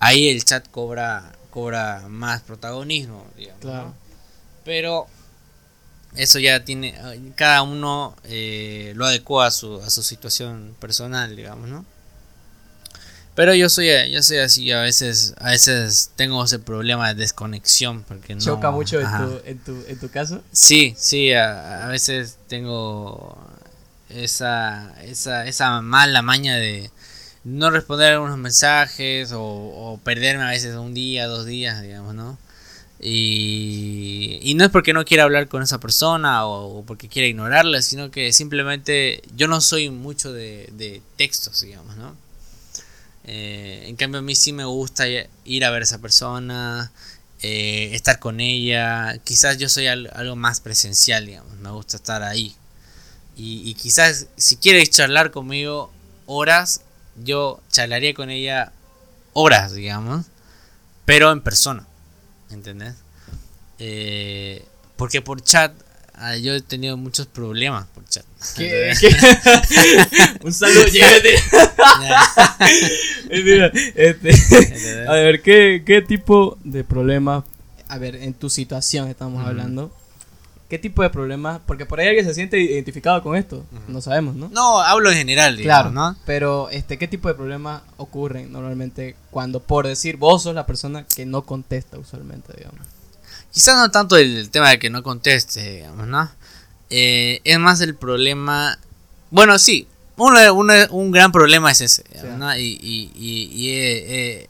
[0.00, 3.60] ahí el chat cobra, cobra más protagonismo, digamos.
[3.60, 3.94] Claro.
[4.64, 5.06] Pero
[6.18, 6.94] eso ya tiene,
[7.36, 11.84] cada uno eh, lo adecua a su, a su situación personal, digamos, ¿no?
[13.36, 18.02] Pero yo soy, yo soy así, a veces, a veces tengo ese problema de desconexión
[18.02, 18.40] porque no...
[18.40, 20.42] ¿Choca mucho en tu, en tu, en, tu, caso?
[20.50, 23.38] Sí, sí, a, veces tengo
[24.08, 26.90] esa, esa, esa mala maña de
[27.44, 32.36] no responder algunos mensajes o, o perderme a veces un día, dos días, digamos, ¿no?
[33.00, 38.10] Y, no es porque no quiera hablar con esa persona o, porque quiera ignorarla, sino
[38.10, 42.16] que simplemente yo no soy mucho de, textos, digamos, ¿no?
[43.24, 46.90] Eh, en cambio a mí sí me gusta ir a ver a esa persona,
[47.42, 52.56] eh, estar con ella, quizás yo soy algo más presencial, digamos, me gusta estar ahí.
[53.36, 55.92] Y, y quizás si quieres charlar conmigo
[56.26, 56.80] horas,
[57.22, 58.72] yo charlaría con ella
[59.34, 60.26] horas, digamos,
[61.04, 61.87] pero en persona.
[62.50, 62.94] ¿Entendés?
[63.78, 64.64] Eh,
[64.96, 65.72] porque por chat
[66.14, 68.24] ah, yo he tenido muchos problemas por chat.
[68.56, 68.92] ¿Qué?
[70.44, 70.86] Un saludo,
[73.94, 74.30] este,
[75.08, 77.44] a ver, ¿qué, ¿qué tipo de problemas?
[77.88, 79.92] A ver, en tu situación estamos hablando.
[80.68, 81.60] ¿Qué tipo de problemas?
[81.66, 83.64] Porque por ahí alguien se siente identificado con esto.
[83.88, 84.50] No sabemos, ¿no?
[84.50, 86.14] No, hablo en general, claro, ¿no?
[86.26, 91.06] Pero, este, ¿qué tipo de problemas ocurren normalmente cuando, por decir, vos sos la persona
[91.06, 92.86] que no contesta usualmente, digamos?
[93.52, 96.30] quizás no tanto el, tema de que no conteste, digamos, ¿no?
[96.90, 98.78] Eh, es más el problema,
[99.30, 102.04] bueno, sí, un gran problema es ese,
[102.36, 102.56] ¿no?
[102.56, 104.46] Y, y, y,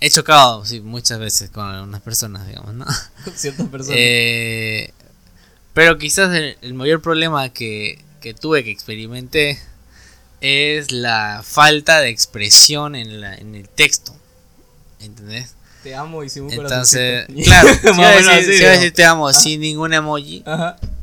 [0.00, 2.86] he, chocado sí, muchas veces con algunas personas, digamos, ¿no?
[3.34, 3.96] Ciertas personas.
[3.98, 4.92] Eh,
[5.74, 9.58] pero quizás el, mayor problema que, que tuve, que experimenté,
[10.40, 14.16] es la falta de expresión en, la, en el texto.
[15.00, 15.54] ¿Entendés?
[15.82, 18.02] Te amo y sin un Entonces, claro, si
[18.64, 20.44] a decir, te amo sin ningún emoji,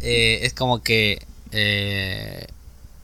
[0.01, 2.45] eh, es como que eh,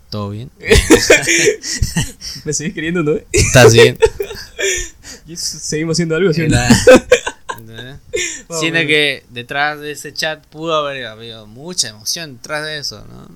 [0.09, 0.51] todo bien.
[2.45, 3.14] Me sigues queriendo, ¿no?
[3.32, 3.97] Estás bien.
[5.36, 6.43] seguimos haciendo algo, ¿sí?
[8.59, 13.27] Siendo que detrás de ese chat pudo haber habido mucha emoción detrás de eso, ¿no?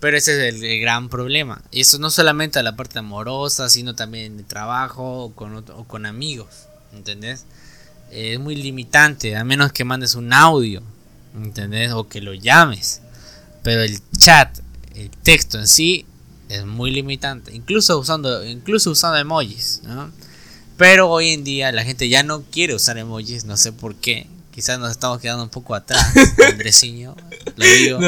[0.00, 1.62] Pero ese es el, gran problema.
[1.70, 5.84] Y eso no solamente a la parte amorosa, sino también de trabajo o con, o
[5.84, 6.66] con amigos.
[6.92, 7.44] ¿Entendés?
[8.10, 10.82] es muy limitante, a menos que mandes un audio.
[11.34, 11.92] ¿Entendés?
[11.92, 13.02] O que lo llames.
[13.62, 14.58] Pero el chat,
[14.94, 16.06] el texto en sí,
[16.48, 17.54] es muy limitante.
[17.54, 20.10] Incluso usando, incluso usando emojis, ¿no?
[20.76, 24.26] Pero hoy en día la gente ya no quiere usar emojis, no sé por qué.
[24.56, 26.14] Quizás nos estamos quedando un poco atrás,
[26.50, 27.14] Andresiño.
[27.56, 27.98] Lo digo.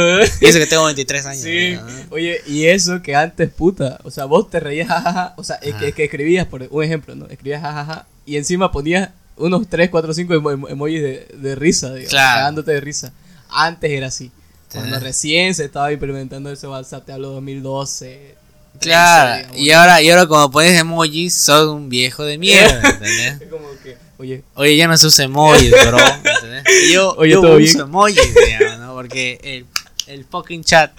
[0.40, 1.42] Y eso que tengo 23 años.
[1.42, 1.78] Sí.
[2.10, 3.98] Oye, y eso que antes, puta.
[4.02, 5.34] O sea, vos te reías jajaja.
[5.36, 7.26] O sea, es que, que, escribías, por un ejemplo, ¿no?
[7.26, 8.06] Escribías jajaja.
[8.24, 10.34] Y encima ponías unos 3, 4, 5
[10.68, 12.10] emojis de, de risa, digamos.
[12.10, 12.38] Claro.
[12.38, 13.12] Cagándote de risa.
[13.50, 14.30] Antes era así.
[14.72, 18.36] Cuando recién se estaba implementando ese WhatsApp, te hablo 2012,
[18.80, 23.50] Claro, y ahora, y ahora como pones emojis, sos un viejo de mierda, ¿entendés?
[23.50, 26.64] como que, oye, oye, ya no se usa emojis, bro, ¿entendés?
[26.92, 28.94] yo, oye, yo uso emojis, digamos, ¿no?
[28.94, 29.66] Porque el,
[30.06, 30.92] el fucking chat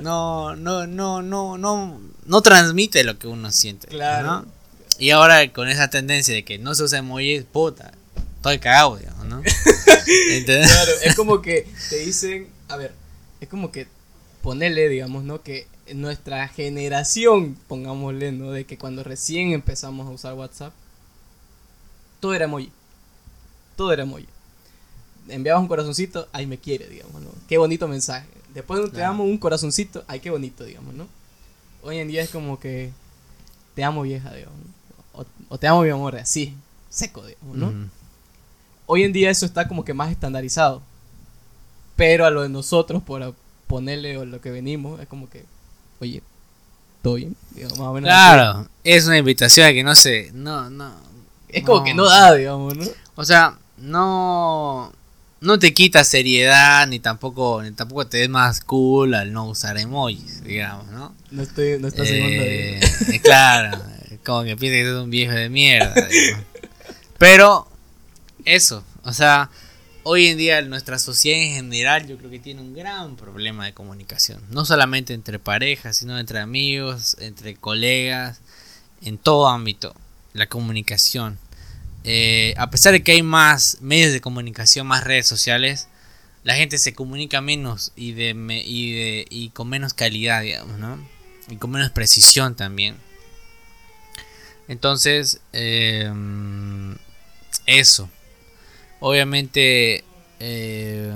[0.00, 4.26] no, no, no, no, no, no transmite lo que uno siente, claro.
[4.26, 4.46] ¿no?
[4.98, 7.92] Y ahora con esa tendencia de que no se usa emojis, puta,
[8.36, 9.42] estoy cagado, digamos, ¿no?
[10.30, 10.70] ¿Entendés?
[10.70, 12.92] Claro, es como que te dicen, a ver,
[13.40, 13.86] es como que
[14.42, 15.42] ponele, digamos, ¿no?
[15.42, 18.50] Que nuestra generación, pongámosle, ¿no?
[18.50, 20.72] De que cuando recién empezamos a usar WhatsApp,
[22.20, 22.70] todo era emoji.
[23.76, 24.26] Todo era emoji.
[25.28, 27.30] Enviabas un corazoncito, ay me quiere, digamos, ¿no?
[27.48, 28.28] Qué bonito mensaje.
[28.54, 31.06] Después te damos un corazoncito, ay qué bonito, digamos, ¿no?
[31.82, 32.90] Hoy en día es como que
[33.74, 34.58] te amo vieja, digamos.
[35.48, 36.54] O, te amo mi amor, así,
[36.88, 37.90] seco, digamos, ¿no?
[38.86, 40.82] Hoy en día eso está como que más estandarizado.
[41.96, 43.34] Pero a lo de nosotros, por
[43.66, 45.44] ponerle o lo que venimos, es como que
[46.00, 46.22] oye,
[47.02, 47.36] ¿todo bien?
[48.02, 50.92] claro, es una invitación a que no se, no, no.
[51.48, 52.86] Es como que no da, digamos, ¿no?
[53.16, 54.92] O sea, no,
[55.40, 59.78] no te quita seriedad ni tampoco, ni tampoco te des más cool al no usar
[59.78, 61.14] emojis, digamos, ¿no?
[61.30, 62.80] No estoy, no estás eh,
[63.22, 63.78] Claro,
[64.24, 65.94] como que piensas que eres un viejo de mierda.
[67.18, 67.68] Pero
[68.44, 69.50] eso, o sea,
[70.12, 73.74] hoy en día nuestra sociedad en general yo creo que tiene un gran problema de
[73.74, 74.42] comunicación.
[74.50, 78.40] No solamente entre parejas, sino entre amigos, entre colegas,
[79.02, 79.94] en todo ámbito.
[80.32, 81.38] La comunicación.
[82.02, 85.86] Eh, a pesar de que hay más medios de comunicación, más redes sociales,
[86.42, 88.30] la gente se comunica menos y, de,
[88.64, 90.98] y, de, y con menos calidad, digamos, ¿no?
[91.48, 92.96] Y con menos precisión también.
[94.66, 96.12] Entonces, eh,
[97.66, 98.10] eso
[99.00, 100.04] obviamente
[100.38, 101.12] eh,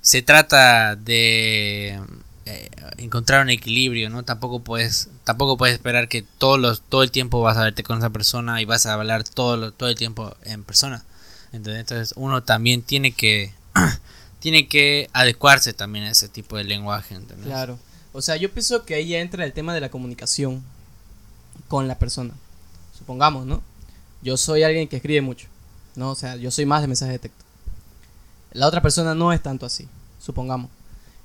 [0.00, 2.00] se trata de
[2.46, 4.24] eh, encontrar un equilibrio, ¿no?
[4.24, 7.98] Tampoco puedes, tampoco puedes esperar que todos los, todo el tiempo vas a verte con
[7.98, 11.04] esa persona y vas a hablar todo, todo el tiempo en persona.
[11.52, 13.52] Entonces uno también tiene que
[14.40, 17.18] tiene que adecuarse también a ese tipo de lenguaje.
[17.44, 17.78] Claro.
[18.12, 20.62] O sea, yo pienso que ahí entra el tema de la comunicación
[21.68, 22.34] con la persona.
[22.96, 23.62] Supongamos, ¿no?
[24.22, 25.46] Yo soy alguien que escribe mucho.
[25.98, 26.12] ¿No?
[26.12, 27.44] O sea, yo soy más de mensaje de texto.
[28.52, 29.86] La otra persona no es tanto así,
[30.20, 30.70] supongamos.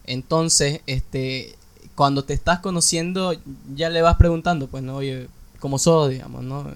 [0.06, 1.56] Entonces, este,
[1.96, 3.34] cuando te estás conociendo,
[3.76, 4.98] ya le vas preguntando, pues, ¿no?
[4.98, 5.28] Oye,
[5.60, 6.70] ¿cómo sos, digamos, no?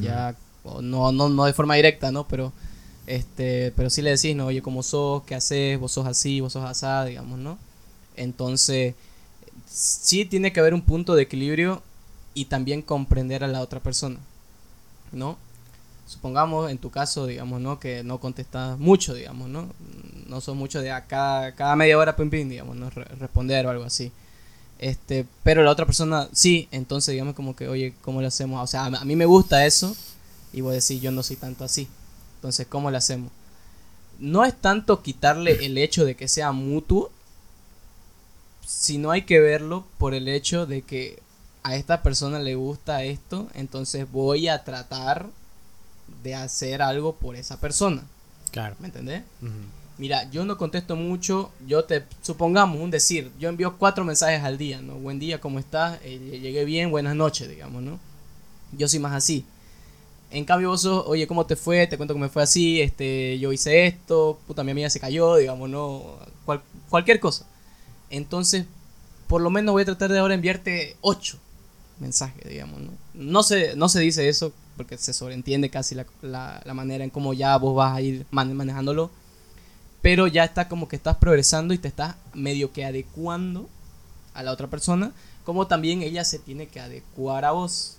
[0.00, 2.26] Ya, no, no, no de forma directa, ¿no?
[2.26, 2.52] Pero,
[3.06, 4.46] este, pero sí le decís, ¿no?
[4.46, 5.22] Oye, ¿cómo sos?
[5.24, 5.78] ¿Qué haces?
[5.78, 6.40] ¿Vos sos así?
[6.40, 7.04] ¿Vos sos asá?
[7.04, 7.58] Digamos, ¿no?
[8.16, 8.94] Entonces,
[9.68, 11.82] sí tiene que haber un punto de equilibrio
[12.34, 14.18] y también comprender a la otra persona,
[15.12, 15.36] ¿no?
[16.06, 17.78] Supongamos en tu caso, digamos, ¿no?
[17.78, 19.68] Que no contestas mucho, digamos, ¿no?
[20.26, 22.88] No son mucho de acá, cada media hora, pim, pim, digamos, ¿no?
[22.90, 24.12] responder o algo así.
[24.78, 28.62] Este, pero la otra persona sí, entonces digamos como que, oye, ¿cómo lo hacemos?
[28.62, 29.96] O sea, a, mí me gusta eso
[30.52, 31.88] y voy a decir, yo no soy tanto así.
[32.36, 33.32] Entonces, ¿cómo lo hacemos?
[34.18, 37.10] No es tanto quitarle el hecho de que sea mutuo,
[38.66, 41.20] sino hay que verlo por el hecho de que
[41.62, 45.30] a esta persona le gusta esto, entonces voy a tratar
[46.26, 48.02] de hacer algo por esa persona.
[48.50, 48.74] Claro.
[48.80, 49.22] ¿Me entendés?
[49.96, 54.58] Mira, yo no contesto mucho, yo te, supongamos, un decir, yo envío cuatro mensajes al
[54.58, 54.94] día, ¿no?
[54.94, 55.98] Buen día, ¿cómo estás?
[56.02, 57.98] Eh, llegué bien, buenas noches, digamos, ¿no?
[58.76, 59.46] Yo soy más así.
[60.30, 61.86] En cambio vos sos, oye, ¿cómo te fue?
[61.86, 65.36] Te cuento que me fue así, este, yo hice esto, puta, mi amiga se cayó,
[65.36, 66.18] digamos, ¿no?
[66.90, 67.46] cualquier cosa.
[68.10, 68.66] Entonces,
[69.28, 71.38] por lo menos voy a tratar de ahora enviarte ocho
[72.00, 72.90] mensajes, digamos, ¿no?
[73.14, 77.34] No se, no se dice eso porque se sobreentiende casi la, la, manera en cómo
[77.34, 79.10] ya vos vas a ir manejándolo,
[80.02, 83.68] pero ya está como que estás progresando y te estás medio que adecuando
[84.34, 85.12] a la otra persona,
[85.44, 87.96] como también ella se tiene que adecuar a vos.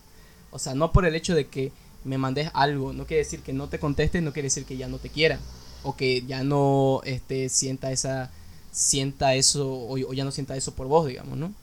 [0.52, 1.72] O sea, no por el hecho de que
[2.04, 4.88] me mandes algo, no quiere decir que no te conteste, no quiere decir que ya
[4.88, 5.40] no te quiera
[5.84, 8.32] o que ya no este, sienta esa
[8.72, 11.54] sienta eso o, ya no sienta eso por vos, digamos, ¿no?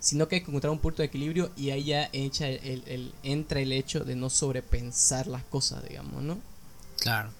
[0.00, 3.60] Sino que hay que encontrar un punto de equilibrio y ahí ya echa el, entra
[3.60, 6.38] el hecho de no sobrepensar las cosas, digamos, ¿no?
[7.00, 7.30] Claro.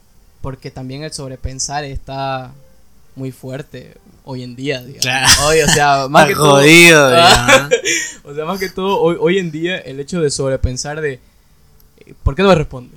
[0.42, 2.52] Porque también el sobrepensar está
[3.16, 5.02] muy fuerte hoy en día, digamos.
[5.02, 5.46] Claro.
[5.46, 7.68] Hoy, o sea, más que jodido, todo,
[8.30, 11.18] o sea, más que todo hoy, hoy en día el hecho de sobrepensar de
[12.22, 12.96] ¿por qué no me responde?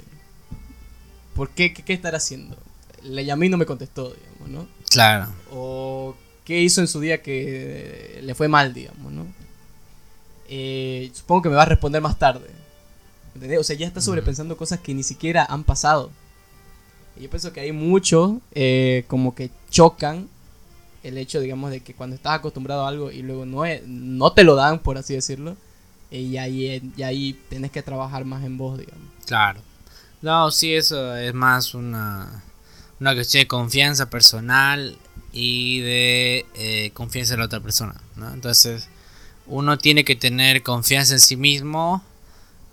[1.36, 1.74] ¿Por qué?
[1.74, 2.58] ¿Qué, estará haciendo?
[3.02, 4.68] Le llamé y no me contestó, digamos, ¿no?
[4.90, 5.28] Claro.
[5.52, 9.26] O qué hizo en su día que le fue mal, digamos, ¿no?
[10.48, 12.50] Eh, supongo que me va a responder más tarde.
[13.36, 13.60] ¿Entendés?
[13.60, 16.12] O sea, ya está sobrepensando cosas que ni siquiera han pasado.
[17.18, 20.28] Y yo pienso que hay mucho eh, como que chocan
[21.04, 24.44] el hecho, digamos, de que cuando estás acostumbrado a algo y luego no, no te
[24.44, 25.58] lo dan, por así decirlo,
[26.10, 29.08] y ahí, y ahí tenés que trabajar más en vos, digamos.
[29.26, 29.60] Claro.
[30.22, 32.44] No, sí, eso es más una,
[33.00, 34.98] una cuestión de confianza personal
[35.34, 38.34] y de eh, confianza en la otra persona, ¿no?
[38.34, 38.88] Entonces,
[39.46, 42.04] uno tiene que tener confianza en sí mismo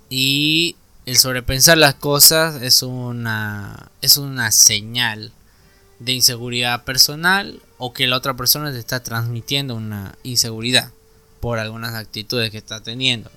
[0.09, 5.33] y el sobrepensar las cosas es una, es una señal
[5.99, 10.93] de inseguridad personal o que la otra persona te está transmitiendo una inseguridad
[11.41, 13.31] por algunas actitudes que está teniendo.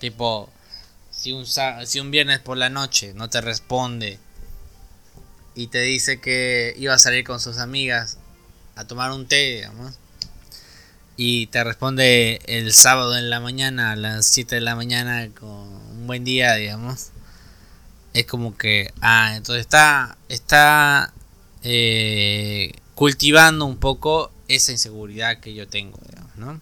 [0.00, 0.50] Tipo,
[1.10, 4.18] si un, si un viernes por la noche no te responde
[5.54, 8.18] y te dice que iba a salir con sus amigas
[8.76, 9.98] a tomar un té, digamos,
[11.16, 15.48] y te responde el sábado en la mañana a las 7 de la mañana con
[15.50, 17.10] un buen día, digamos,
[18.14, 21.12] es como que, ah, entonces está, está
[21.62, 25.98] eh, cultivando un poco esa inseguridad que yo tengo,
[26.36, 26.60] ¿no?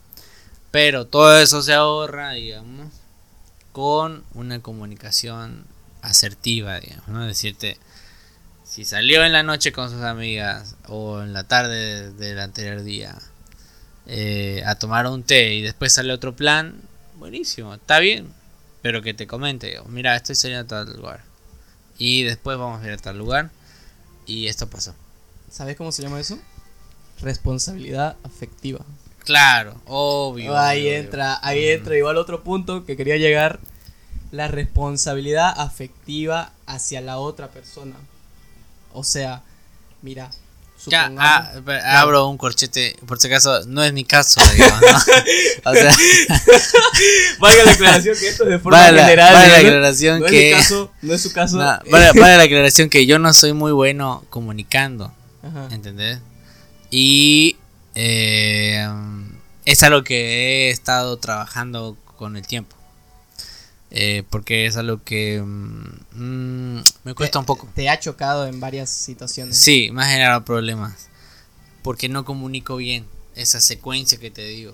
[0.71, 2.93] Pero todo eso se ahorra, digamos,
[3.73, 5.65] con una comunicación
[6.03, 7.27] asertiva, digamos, ¿no?
[7.27, 7.79] Decirte,
[8.65, 13.19] si salió en la noche con sus amigas o en la tarde del anterior día
[14.15, 16.75] eh, a tomar un té y después sale otro plan,
[17.19, 18.29] buenísimo, está bien,
[18.83, 21.25] pero que te comente, mira, estoy saliendo a tal lugar
[21.97, 23.51] y después vamos a ir a tal lugar
[24.27, 24.95] y esto pasó.
[25.51, 26.39] ¿Sabes cómo se llama eso?
[27.23, 28.85] Responsabilidad afectiva.
[29.21, 30.59] Claro, obvio.
[30.59, 33.61] Ahí entra, ahí entra igual otro punto que quería llegar,
[34.31, 37.97] la responsabilidad afectiva hacia la otra persona.
[38.93, 39.43] O sea,
[40.03, 40.31] mira,
[40.87, 41.53] ya, ah,
[41.85, 44.99] abro un corchete, por si acaso, no es mi caso, digamos, ¿no?
[45.71, 45.95] O sea,
[47.39, 49.33] vaya la aclaración que esto es de forma general.
[49.33, 50.51] Vaya la aclaración no que.
[50.51, 51.57] Es caso, no es su caso.
[51.57, 55.13] No, vaya, la aclaración que yo no soy muy bueno comunicando.
[55.43, 55.69] Ajá.
[55.71, 56.19] ¿Entendés?
[56.91, 57.57] Y
[57.95, 58.87] eh,
[59.65, 62.77] es algo que he estado trabajando con el tiempo.
[63.95, 67.69] Eh, porque es algo que mm, me cuesta un poco.
[67.75, 69.59] ¿Te ha chocado en varias situaciones?
[69.59, 71.09] Sí, me ha generado problemas.
[71.83, 74.73] Porque no comunico bien esa secuencia que te digo.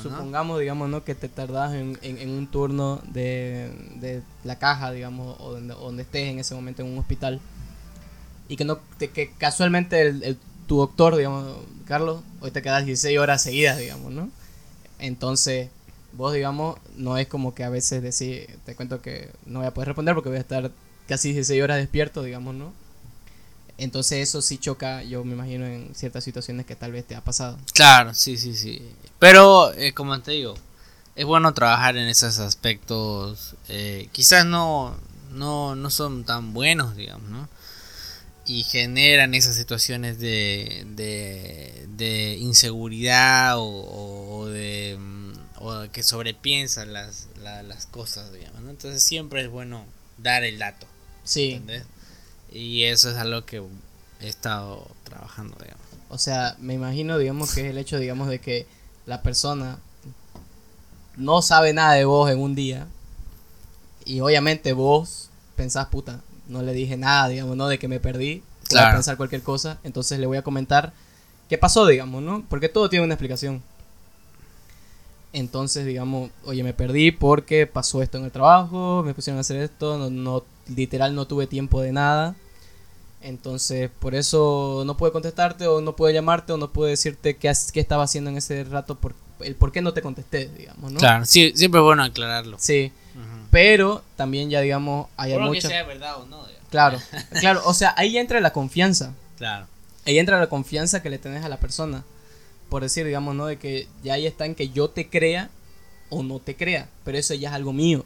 [0.00, 1.02] Supongamos, digamos, ¿no?
[1.02, 6.28] que te tardas en, en, un turno de, de, la caja, digamos, o donde, estés
[6.28, 7.40] en ese momento en un hospital.
[8.48, 10.38] Y que no que casualmente el,
[10.68, 14.30] tu doctor, digamos, Carlos, hoy te quedas 16 horas seguidas, digamos, ¿no?
[15.00, 15.70] Entonces,
[16.12, 19.74] vos, digamos, no es como que a veces decir, te cuento que no voy a
[19.74, 20.70] poder responder porque voy a estar
[21.08, 22.72] casi 16 horas despierto, digamos, ¿no?
[23.78, 27.22] Entonces eso sí choca, yo me imagino, en ciertas situaciones que tal vez te ha
[27.22, 27.58] pasado.
[27.72, 28.82] Claro, sí, sí, sí.
[29.18, 30.54] Pero, eh, como te digo,
[31.16, 33.56] es bueno trabajar en esos aspectos.
[33.68, 34.96] Eh, quizás no,
[35.32, 37.48] no, no son tan buenos, digamos, ¿no?
[38.44, 40.84] y generan esas situaciones de,
[41.96, 45.21] de, inseguridad o, de mm,
[45.62, 48.60] o que sobrepiensan las, las cosas, digamos.
[48.68, 49.84] Entonces siempre es bueno
[50.18, 50.86] dar el dato.
[51.22, 51.62] Sí.
[52.50, 53.62] Y eso es algo que
[54.20, 55.86] he estado trabajando, digamos.
[56.08, 58.66] O sea, me imagino, digamos, que es el hecho, digamos, de que
[59.06, 59.78] la persona
[61.16, 62.88] no sabe nada de vos en un día.
[64.04, 67.68] Y obviamente vos pensás, puta, no le dije nada, digamos, ¿no?
[67.68, 68.42] De que me perdí.
[68.68, 69.78] pueda pensar cualquier cosa.
[69.84, 70.92] Entonces le voy a comentar
[71.48, 72.44] qué pasó, digamos, ¿no?
[72.48, 73.62] Porque todo tiene una explicación.
[75.32, 79.56] Entonces, digamos, oye, me perdí porque pasó esto en el trabajo, me pusieron a hacer
[79.58, 82.34] esto, no, no literal no tuve tiempo de nada.
[83.22, 87.52] Entonces, por eso no pude contestarte o no pude llamarte o no pude decirte qué,
[87.72, 90.98] qué estaba haciendo en ese rato, por, el por qué no te contesté, digamos, ¿no?
[90.98, 92.56] Claro, sí, siempre es bueno aclararlo.
[92.58, 92.92] Sí,
[93.50, 96.42] pero también ya, digamos, hay por que sea verdad o no.
[96.70, 96.98] Claro,
[97.40, 99.14] claro, o sea, ahí entra la confianza.
[99.36, 99.66] Claro.
[100.04, 102.04] Ahí entra la confianza que le tenés a la persona.
[102.72, 103.44] Por decir, digamos, ¿no?
[103.44, 105.50] De que ya ahí está en que yo te crea
[106.08, 108.02] o no te crea, pero eso ya es algo mío,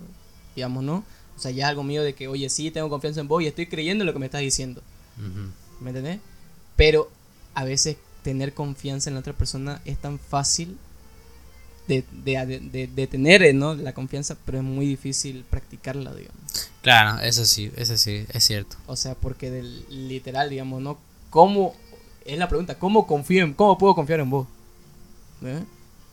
[0.56, 1.04] digamos, ¿no?
[1.36, 3.46] O sea, ya es algo mío de que, oye, sí, tengo confianza en vos y
[3.46, 4.82] estoy creyendo en lo que me estás diciendo.
[5.78, 6.18] ¿Me entendés?
[6.74, 7.08] Pero
[7.54, 10.76] a veces tener confianza en la otra persona es tan fácil
[11.86, 12.02] de,
[13.08, 13.76] tener eh, ¿no?
[13.76, 16.42] la confianza, pero es muy difícil practicarla, digamos.
[16.82, 18.78] Claro, eso sí, eso sí, es cierto.
[18.88, 20.98] O sea, porque del, literal, digamos, ¿no?
[21.30, 21.76] ¿Cómo?
[22.24, 24.48] Es la pregunta, ¿cómo confío en, cómo puedo confiar en vos?
[25.42, 25.64] ¿Eh?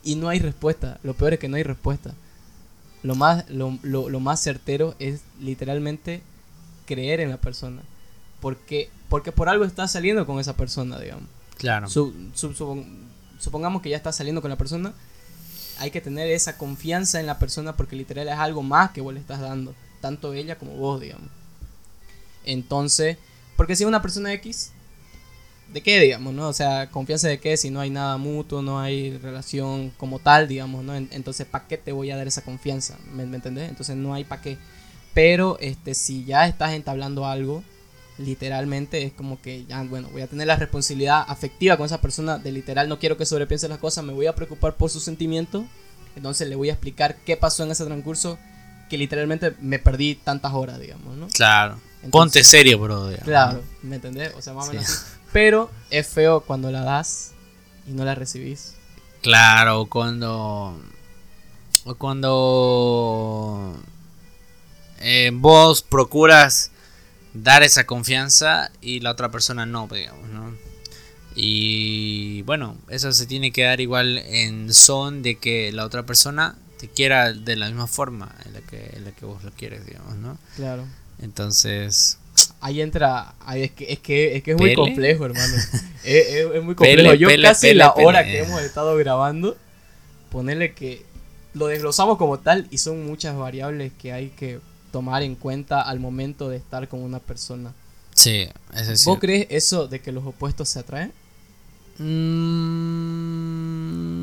[0.04, 2.14] Y no hay respuesta, lo peor es que no hay respuesta.
[3.04, 6.22] Lo más, lo, lo, lo más certero es literalmente
[6.86, 7.82] creer en la persona
[8.44, 11.30] porque, porque por algo estás saliendo con esa persona, digamos.
[11.58, 11.88] Claro.
[11.88, 14.92] supongamos que ya estás saliendo con la persona,
[15.80, 19.14] hay que tener esa confianza en la persona porque literal es algo más que vos
[19.14, 21.30] le estás dando, tanto ella como vos, digamos.
[22.44, 23.18] Entonces,
[23.56, 24.73] porque si una persona X,
[25.72, 26.48] ¿de qué, digamos, no?
[26.48, 30.48] O sea, confianza de qué si no hay nada mutuo, no hay relación como tal,
[30.48, 30.96] digamos, ¿no?
[30.96, 32.98] Entonces, ¿para qué te voy a dar esa confianza?
[33.12, 33.70] ¿Me, ¿Me, entendés?
[33.70, 34.58] Entonces, no hay para qué.
[35.14, 37.64] Pero, este, si ya estás entablando algo,
[38.18, 42.38] literalmente es como que ya, bueno, voy a tener la responsabilidad afectiva con esa persona
[42.38, 45.66] de literal no quiero que sobrepiense las cosas, me voy a preocupar por sus sentimientos,
[46.16, 48.38] entonces le voy a explicar qué pasó en ese transcurso
[48.90, 51.28] que literalmente me perdí tantas horas, digamos, ¿no?
[51.30, 51.80] Claro.
[52.12, 53.10] Ponte serio, bro.
[53.24, 54.34] Claro, ¿me entendés?
[54.36, 55.06] O sea, más o menos así.
[55.34, 57.34] Pero es feo cuando la das
[57.88, 58.76] y no la recibís.
[59.22, 60.80] Claro, cuando
[61.86, 63.76] o cuando
[65.00, 66.72] eh, vos procuras
[67.34, 70.56] dar esa confianza y la otra persona no, digamos, ¿no?
[71.36, 76.56] Y bueno, eso se tiene que dar igual en son de que la otra persona
[76.78, 79.86] te quiera de la misma forma en la que, en la que vos lo quieres,
[79.86, 80.38] digamos, ¿no?
[80.56, 80.86] Claro.
[81.20, 82.20] Entonces...
[82.66, 85.54] Ahí entra, es, que, es, que, es, que es muy complejo, hermano.
[86.06, 87.14] es, muy complejo.
[87.16, 89.58] Yo casi la hora que hemos estado grabando,
[90.32, 91.04] ponerle que
[91.54, 94.62] lo desglosamos como tal y son muchas variables que hay que
[94.94, 97.74] tomar en cuenta al momento de estar con una persona.
[98.16, 99.08] Sí, es decir.
[99.08, 101.12] ¿Vos crees eso de que los opuestos se atraen?
[101.98, 102.70] Mm,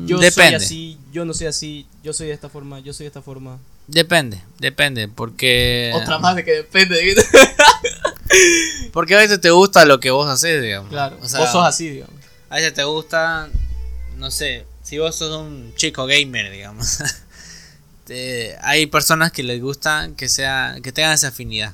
[0.07, 3.09] yo soy así, yo no soy así, yo soy de esta forma, yo soy de
[3.09, 3.59] esta forma.
[3.85, 5.91] Depende, depende, porque...
[5.93, 6.97] Otra más de que depende.
[8.93, 10.89] porque a veces te gusta lo que vos haces, digamos.
[10.89, 12.15] Claro, vos sos así, digamos.
[12.49, 13.49] A veces te gusta,
[14.17, 16.99] no sé, si vos sos un chico gamer, digamos.
[18.61, 21.73] Hay personas que les gusta que sea que tengan esa afinidad.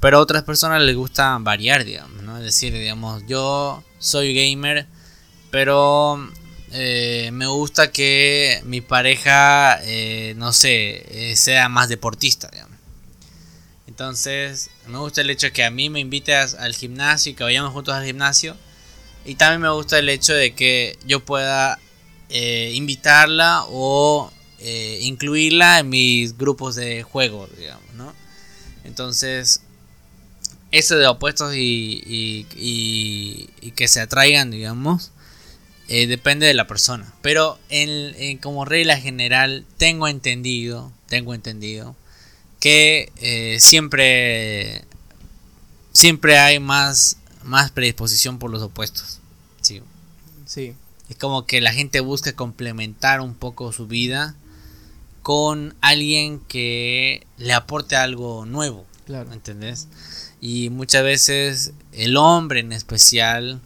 [0.00, 2.36] Pero a otras personas les gusta variar, digamos, ¿no?
[2.38, 4.86] Es decir, digamos, yo soy gamer,
[5.50, 6.30] pero
[6.72, 12.73] eh, me gusta que mi pareja, eh, no sé, eh, sea más deportista, digamos.
[13.94, 17.44] Entonces, me gusta el hecho de que a mí me invite al gimnasio y que
[17.44, 18.56] vayamos juntos al gimnasio.
[19.24, 21.78] Y también me gusta el hecho de que yo pueda
[22.28, 28.12] invitarla o eh, incluirla en mis grupos de juego, digamos, ¿no?
[28.82, 29.60] Entonces,
[30.72, 32.02] eso de opuestos y,
[32.56, 35.12] y, que se atraigan, digamos,
[35.86, 37.14] eh, depende de la persona.
[37.22, 41.94] Pero en, como regla general, tengo entendido, tengo entendido
[42.64, 44.86] que eh, siempre,
[45.92, 49.20] siempre hay más, más predisposición por los opuestos.
[49.60, 49.82] Sí.
[50.46, 50.74] Sí.
[51.10, 54.34] Es como que la gente busca complementar un poco su vida
[55.20, 58.86] con alguien que le aporte algo nuevo.
[59.04, 59.30] Claro.
[59.34, 59.88] ¿Entendés?
[60.40, 63.60] Y muchas veces el hombre en especial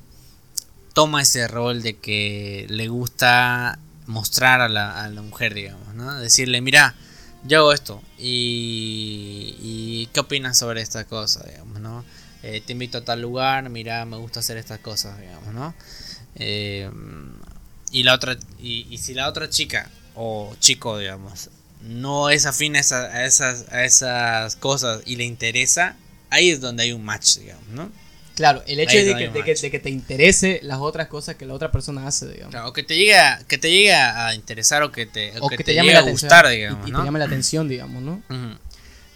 [0.92, 6.18] toma ese rol de que le gusta mostrar a la, a la mujer, digamos, ¿no?
[6.18, 6.96] Decirle, mira,
[7.44, 12.04] yo hago esto y, ¿qué opinas sobre esta cosa, digamos, ¿no?
[12.42, 15.74] Eh, te invito a tal lugar, mira, me gusta hacer estas cosas, digamos, ¿no?
[16.36, 16.90] Eh,
[17.90, 21.50] y la otra, y, si la otra chica o chico, digamos,
[21.82, 25.96] no es afín a, esas, a esas cosas y le interesa,
[26.30, 27.90] ahí es donde hay un match, digamos, ¿no?
[28.38, 32.28] Claro, el hecho de que, te interese las otras cosas que la otra persona hace,
[32.28, 32.54] digamos.
[32.66, 35.74] o que te llegue a, que te llegue a interesar o que te, que te,
[35.74, 36.88] llegue a gustar, digamos.
[36.88, 38.22] Y, te llame la atención, digamos, ¿no?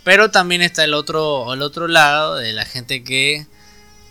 [0.02, 3.46] Pero también está el otro, el otro lado de la gente que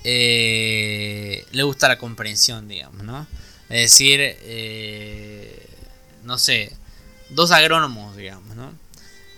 [0.06, 3.28] eh, le gusta la comprensión, digamos, ¿no?
[3.68, 5.68] Es decir, eh,
[6.24, 6.72] no sé,
[7.32, 8.72] dos agrónomos, digamos, ¿no?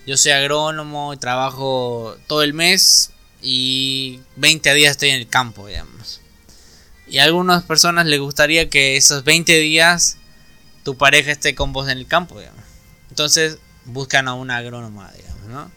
[0.06, 3.13] Yo soy agrónomo y trabajo todo el mes
[3.44, 6.22] y 20 días estoy en el campo, digamos.
[7.08, 10.18] Y a algunas personas les gustaría que esos 20 días
[10.84, 12.64] tu pareja esté con vos en el campo, digamos.
[13.10, 15.72] Entonces buscan a una agrónoma, digamos, ¿no?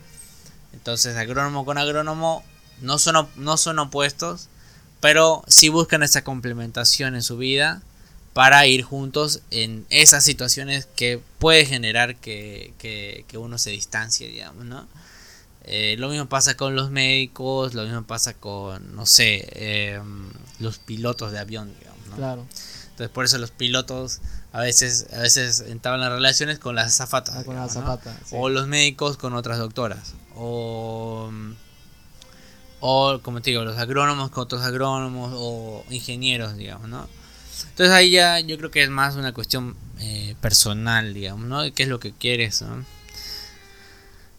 [0.72, 2.44] Entonces agrónomo con agrónomo
[2.80, 4.48] no son, no son opuestos,
[5.00, 7.82] pero sí buscan esa complementación en su vida
[8.32, 14.64] para ir juntos en esas situaciones que puede generar que, que, uno se distancie, digamos,
[14.64, 14.86] ¿no?
[15.66, 20.78] Eh, lo mismo pasa con los médicos, lo mismo pasa con, no sé, em, los
[20.78, 22.16] pilotos de avión, digamos, ¿no?
[22.16, 22.46] Claro.
[22.90, 24.20] Entonces por eso los pilotos
[24.52, 27.36] a veces, a veces entablan relaciones con las azafatas.
[27.36, 30.14] Ah, con las azafatas O los médicos con otras doctoras.
[30.34, 31.30] O,
[32.80, 37.06] o, como te digo, los agrónomos con otros agrónomos o ingenieros, digamos, ¿no?
[37.68, 41.60] Entonces ahí ya yo creo que es más una cuestión eh, personal, digamos, ¿no?
[41.74, 42.84] ¿Qué es lo que quieres, ¿no?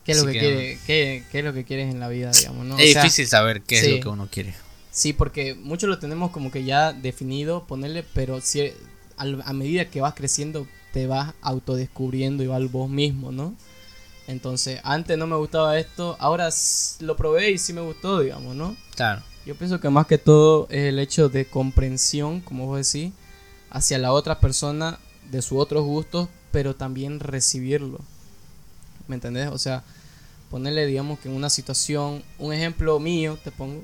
[0.07, 2.79] ¿Qué es, lo que, qué, es lo que quieres en la vida, digamos, ¿no?
[2.79, 4.55] Es difícil saber qué es lo que uno quiere.
[4.89, 8.71] Sí, porque muchos lo tenemos como que ya definido, ponerle, pero si
[9.17, 13.53] a medida que vas creciendo te vas autodescubriendo igual vos mismo, ¿no?
[14.27, 16.47] Entonces, antes no me gustaba esto, ahora
[17.01, 18.77] lo probé y sí me gustó, digamos, ¿no?
[18.95, 19.23] Claro.
[19.45, 23.11] Yo pienso que más que todo es el hecho de comprensión, como vos decís,
[23.71, 24.99] hacia la otra persona,
[25.29, 27.99] de sus otros gustos, pero también recibirlo.
[29.07, 29.49] ¿Me entendés?
[29.49, 29.83] O sea,
[30.49, 33.83] ponerle, digamos, que en una situación, un ejemplo mío, te pongo,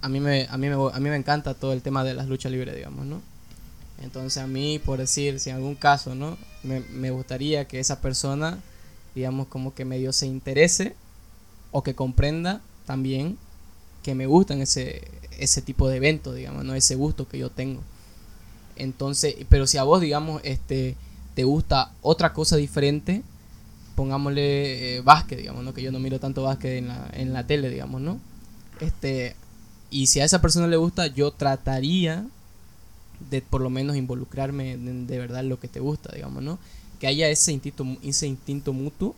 [0.00, 2.28] a mí me, a mí me, a mí me encanta todo el tema de las
[2.28, 3.22] luchas libres, digamos, ¿no?
[4.02, 6.36] Entonces a mí, por decir, si en algún caso, ¿no?
[6.62, 8.58] Me, me gustaría que esa persona,
[9.14, 10.94] digamos, como que medio se interese
[11.72, 13.38] o que comprenda también
[14.02, 15.02] que me gustan ese,
[15.38, 16.74] ese tipo de eventos, digamos, ¿no?
[16.74, 17.80] Ese gusto que yo tengo.
[18.76, 20.96] Entonces, pero si a vos, digamos, este,
[21.34, 23.22] te gusta otra cosa diferente,
[23.94, 25.74] pongámosle eh, básquet, digamos, ¿no?
[25.74, 28.18] Que yo no miro tanto básquet en la, en la tele, digamos, ¿no?
[28.80, 29.36] Este,
[29.90, 32.26] y si a esa persona le gusta, yo trataría
[33.30, 36.58] de por lo menos involucrarme de, verdad en lo que te gusta, digamos, ¿no?
[36.98, 39.14] Que haya ese instinto, ese instinto mutuo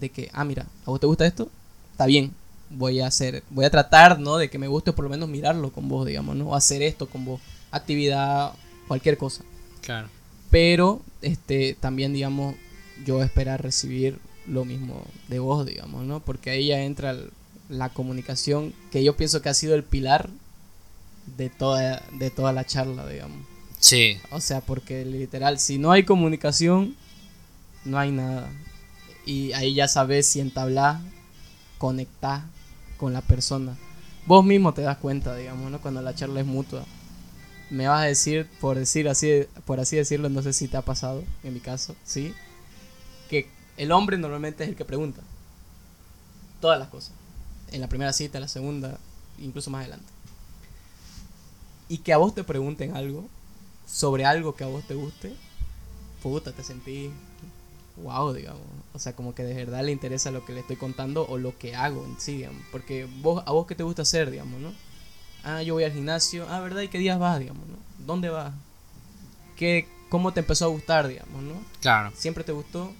[0.00, 1.48] de que, ah, mira, ¿a vos te gusta esto?
[1.92, 2.32] Está bien,
[2.70, 4.36] voy a hacer, voy a tratar, ¿no?
[4.36, 6.48] De que me guste por lo menos mirarlo con vos, digamos, ¿no?
[6.48, 8.52] O hacer esto con vos, actividad,
[8.88, 9.44] cualquier cosa.
[9.80, 10.08] Claro.
[10.50, 12.54] Pero, este, también, digamos,
[13.04, 16.20] yo esperar recibir lo mismo de vos, digamos, ¿no?
[16.20, 17.16] Porque ahí ya entra
[17.68, 20.30] la comunicación, que yo pienso que ha sido el pilar
[21.36, 23.38] de toda, de toda la charla, digamos.
[23.80, 24.18] Sí.
[24.30, 26.96] O sea, porque literal, si no hay comunicación,
[27.84, 28.48] no hay nada.
[29.24, 31.00] Y ahí ya sabes si entablas,
[31.78, 32.44] conectás
[32.96, 33.76] con la persona.
[34.26, 35.80] Vos mismo te das cuenta, digamos, ¿no?
[35.80, 36.84] Cuando la charla es mutua.
[37.70, 40.82] Me vas a decir, por decir así, por así decirlo, no sé si te ha
[40.82, 42.32] pasado, en mi caso, ¿sí?
[43.28, 45.22] Que el hombre normalmente es el que pregunta.
[46.60, 47.12] Todas las cosas.
[47.70, 48.98] En la primera cita, en la segunda,
[49.38, 50.16] incluso más adelante
[51.88, 53.28] y que a vos te pregunten algo
[53.86, 55.34] sobre algo que a vos te guste,
[56.22, 57.10] puta, te sentí
[58.02, 58.62] wow, digamos.
[58.92, 61.56] O sea, como que de verdad le interesa lo que le estoy contando o lo
[61.56, 62.62] que hago en sí, digamos.
[62.72, 64.72] Porque vos, a vos qué te gusta hacer, digamos, ¿no?
[65.44, 66.46] Ah, yo voy al gimnasio.
[66.50, 66.82] Ah, ¿verdad?
[66.82, 67.76] ¿Y qué días vas, digamos, no?
[68.04, 68.52] ¿Dónde vas?
[69.56, 71.54] ¿Qué, ¿Cómo te empezó a gustar, digamos, no?
[71.80, 72.12] Claro.
[72.16, 72.92] ¿Siempre te gustó?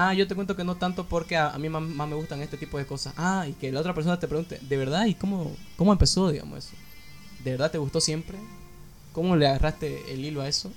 [0.00, 2.78] Ah, yo te cuento que no tanto porque a, mí más, me gustan este tipo
[2.78, 3.14] de cosas.
[3.16, 5.06] Ah, y que la otra persona te pregunte, ¿de verdad?
[5.06, 6.76] ¿Y cómo, cómo empezó, digamos, eso?
[7.42, 8.38] ¿de verdad te gustó siempre?
[9.12, 10.70] ¿Cómo le agarraste el hilo a eso?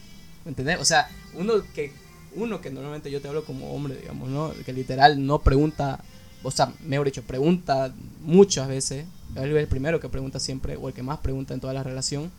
[0.45, 0.79] ¿Me entendés?
[0.79, 1.91] O sea, uno que,
[2.35, 4.53] uno que normalmente yo te hablo como hombre, digamos, ¿no?
[4.65, 5.99] Que literal no pregunta,
[6.41, 9.05] o sea, mejor dicho, pregunta muchas veces,
[9.35, 12.31] es el primero que pregunta siempre, o el que más pregunta en toda la relación.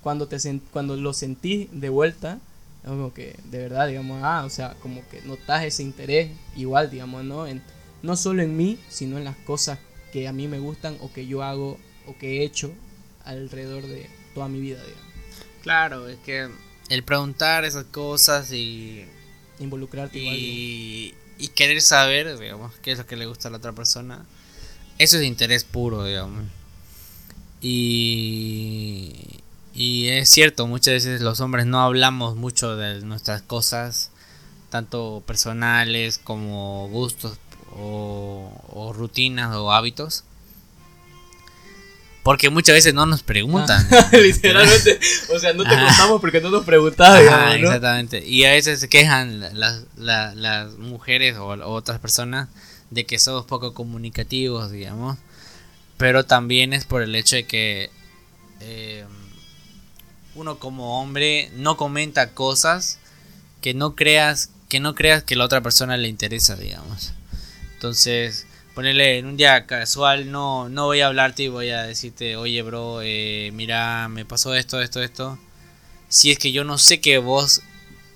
[0.00, 0.38] Cuando, te
[0.72, 2.38] cuando lo sentí de vuelta,
[2.86, 7.24] como que de verdad, digamos, ah, o sea, como que notas ese interés igual, digamos,
[7.24, 7.46] ¿no?
[7.46, 7.62] En,
[8.02, 9.78] no solo en mí, sino en las cosas
[10.12, 12.72] que a mí me gustan o que yo hago o que he hecho
[13.24, 15.06] alrededor de toda mi vida, digamos.
[15.62, 16.48] Claro, es que
[16.88, 19.04] el preguntar esas cosas y
[19.58, 23.72] involucrarte y, y querer saber, digamos, qué es lo que le gusta a la otra
[23.72, 24.24] persona,
[24.98, 26.44] eso es interés puro, digamos.
[27.60, 29.40] Y,
[29.76, 34.10] y es cierto, muchas veces los hombres no hablamos mucho de nuestras cosas,
[34.70, 37.38] tanto personales como gustos
[37.72, 40.24] o, o rutinas o hábitos.
[42.22, 43.86] Porque muchas veces no nos preguntan.
[43.92, 44.98] Ah, literalmente.
[45.28, 47.54] O sea, no te contamos porque no nos preguntabas.
[47.54, 48.26] Exactamente.
[48.26, 52.48] Y a veces se quejan las, las, mujeres o, otras personas
[52.90, 55.18] de que somos poco comunicativos, digamos.
[55.98, 57.90] Pero también es por el hecho de que
[58.60, 59.04] eh,
[60.36, 62.98] uno como hombre no comenta cosas
[63.60, 67.12] que no creas que no creas que la otra persona le interesa, digamos.
[67.74, 72.36] Entonces, ponerle en un día casual, no, no voy a hablarte y voy a decirte,
[72.36, 75.38] oye, bro, eh, mira, me pasó esto, esto, esto.
[76.08, 77.62] Si es que yo no sé que vos,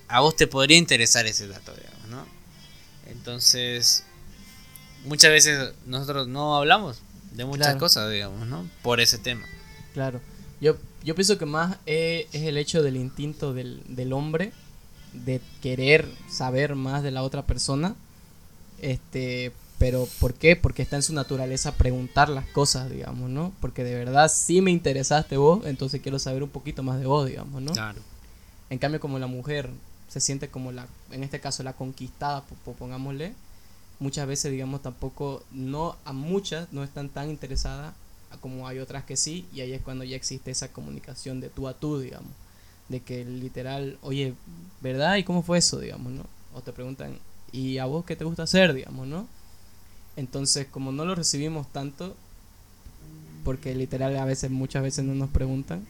[0.07, 2.25] a vos te podría interesar ese dato, digamos, ¿no?
[3.07, 4.03] Entonces,
[5.05, 8.69] muchas veces nosotros no hablamos de muchas cosas, digamos, ¿no?
[8.81, 9.45] Por ese tema.
[9.93, 10.21] Claro.
[10.59, 14.51] Yo, yo pienso que más es, el hecho del instinto del, del hombre
[15.13, 17.95] de querer saber más de la otra persona.
[18.81, 20.55] Este, pero ¿por qué?
[20.55, 23.51] Porque está en su naturaleza preguntar las cosas, digamos, ¿no?
[23.59, 27.27] Porque de verdad sí me interesaste vos, entonces quiero saber un poquito más de vos,
[27.27, 27.73] digamos, ¿no?
[27.73, 27.99] Claro.
[28.69, 29.69] En cambio, como la mujer
[30.07, 32.43] se siente como la, en este caso, la conquistada,
[32.77, 33.33] pongámosle,
[33.99, 37.93] muchas veces, digamos, tampoco, no, a muchas no están tan interesadas
[38.39, 41.67] como hay otras que sí, y ahí es cuando ya existe esa comunicación de tú
[41.67, 42.31] a tú, digamos
[42.91, 44.35] de que literal, oye,
[44.81, 45.15] ¿verdad?
[45.15, 46.25] ¿Y cómo fue eso, digamos, no?
[46.53, 47.17] O te preguntan,
[47.51, 49.27] ¿y a vos qué te gusta hacer, digamos, no?
[50.17, 52.15] Entonces, como no lo recibimos tanto,
[53.43, 55.87] porque literal a veces, muchas veces no nos preguntan,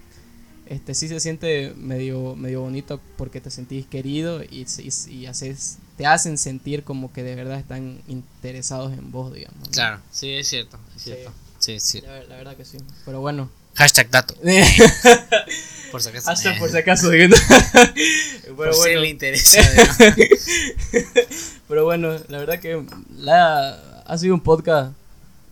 [0.68, 4.66] este sí se siente medio, medio bonito porque te sentís querido y,
[5.10, 9.68] y, haces, te hacen sentir como que de verdad están interesados en vos, digamos.
[9.70, 11.34] Claro, sí, es cierto, es cierto.
[11.62, 12.02] Sí, sí.
[12.02, 12.78] La, la verdad que sí.
[13.06, 14.36] Pero bueno, Hashtag dato.
[15.92, 16.32] por si acaso.
[16.32, 17.10] Hasta por si acaso.
[18.56, 19.62] por si le interesa.
[21.68, 22.84] Pero bueno, la verdad que
[23.18, 24.94] la, ha sido un podcast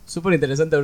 [0.05, 0.77] súper interesante,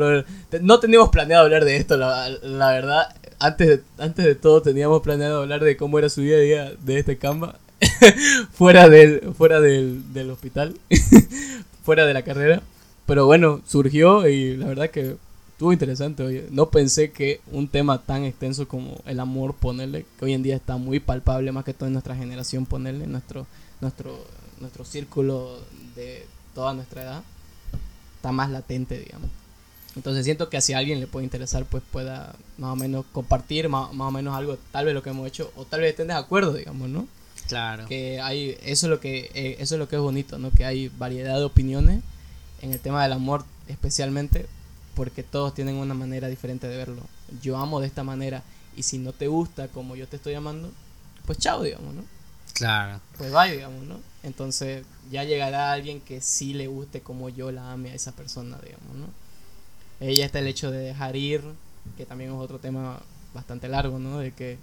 [0.62, 3.16] No teníamos planeado hablar de esto, la, la verdad.
[3.38, 6.74] Antes de, antes de todo teníamos planeado hablar de cómo era su día a día
[6.80, 7.60] de este Canva.
[8.54, 10.78] fuera del, fuera del, del hospital.
[11.84, 12.62] fuera de la carrera.
[13.06, 15.18] Pero bueno, surgió y la verdad que
[15.56, 16.48] estuvo interesante, oye.
[16.52, 20.56] No pensé que un tema tan extenso como el amor, ponerle, que hoy en día
[20.56, 23.48] está muy palpable, más que todo en nuestra generación, ponerle, nuestro,
[23.80, 24.18] nuestro,
[24.60, 25.60] nuestro círculo
[25.96, 27.24] de toda nuestra edad,
[28.18, 29.30] está más latente, digamos.
[29.96, 33.70] Entonces siento que si a alguien le puede interesar, pues pueda más o menos compartir
[33.70, 36.16] más, o menos algo, tal vez lo que hemos hecho, o tal vez estén de
[36.16, 37.08] acuerdo, digamos, ¿no?
[37.48, 37.86] Claro.
[37.86, 40.52] Que hay, eso es lo que, eh, eso es lo que es bonito, ¿no?
[40.52, 42.02] Que hay variedad de opiniones
[42.62, 44.48] en el tema del amor especialmente,
[44.96, 47.02] porque todos tienen una manera diferente de verlo.
[47.42, 48.44] Yo amo de esta manera
[48.76, 50.72] y si no te gusta como yo te estoy amando,
[51.26, 52.04] pues chao, digamos, ¿no?
[52.54, 53.02] Claro.
[53.18, 54.00] Pues bye, digamos, ¿no?
[54.24, 58.58] Entonces ya llegará alguien que sí le guste como yo la ame a esa persona,
[58.64, 59.08] digamos, ¿no?
[60.00, 61.42] Ella está el hecho de dejar ir,
[61.98, 63.00] que también es otro tema
[63.34, 64.20] bastante largo, ¿no?
[64.20, 64.58] De que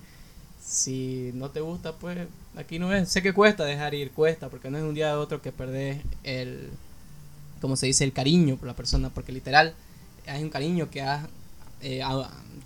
[0.64, 3.08] si no te gusta, pues aquí no es.
[3.08, 6.00] Sé que cuesta dejar ir, cuesta, porque no es un día de otro que perdés
[6.22, 6.70] el,
[7.62, 9.74] como se dice, el cariño por la persona, porque literal
[10.26, 11.26] hay un cariño que has,
[11.80, 12.02] eh,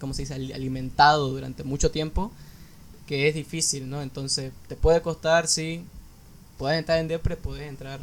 [0.00, 2.32] como se dice?, alimentado durante mucho tiempo,
[3.06, 4.02] que es difícil, ¿no?
[4.02, 5.84] Entonces, te puede costar, sí,
[6.58, 8.00] puedes entrar en depre, puedes entrar,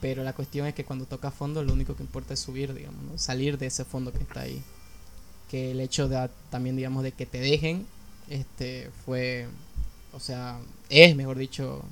[0.00, 3.02] pero la cuestión es que cuando toca fondo, lo único que importa es subir, digamos,
[3.04, 3.16] ¿no?
[3.16, 4.60] Salir de ese fondo que está ahí.
[5.48, 7.86] Que el hecho de también, digamos, de que te dejen,
[8.28, 9.46] este, fue,
[10.12, 10.58] o sea,
[10.88, 11.84] es, mejor dicho,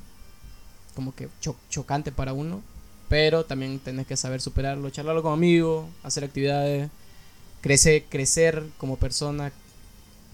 [0.97, 1.29] como que
[1.71, 2.63] chocante para uno,
[3.11, 6.89] pero también tenés que saber superarlo, charlarlo con amigos, hacer actividades,
[7.61, 9.51] crecer, crecer como persona,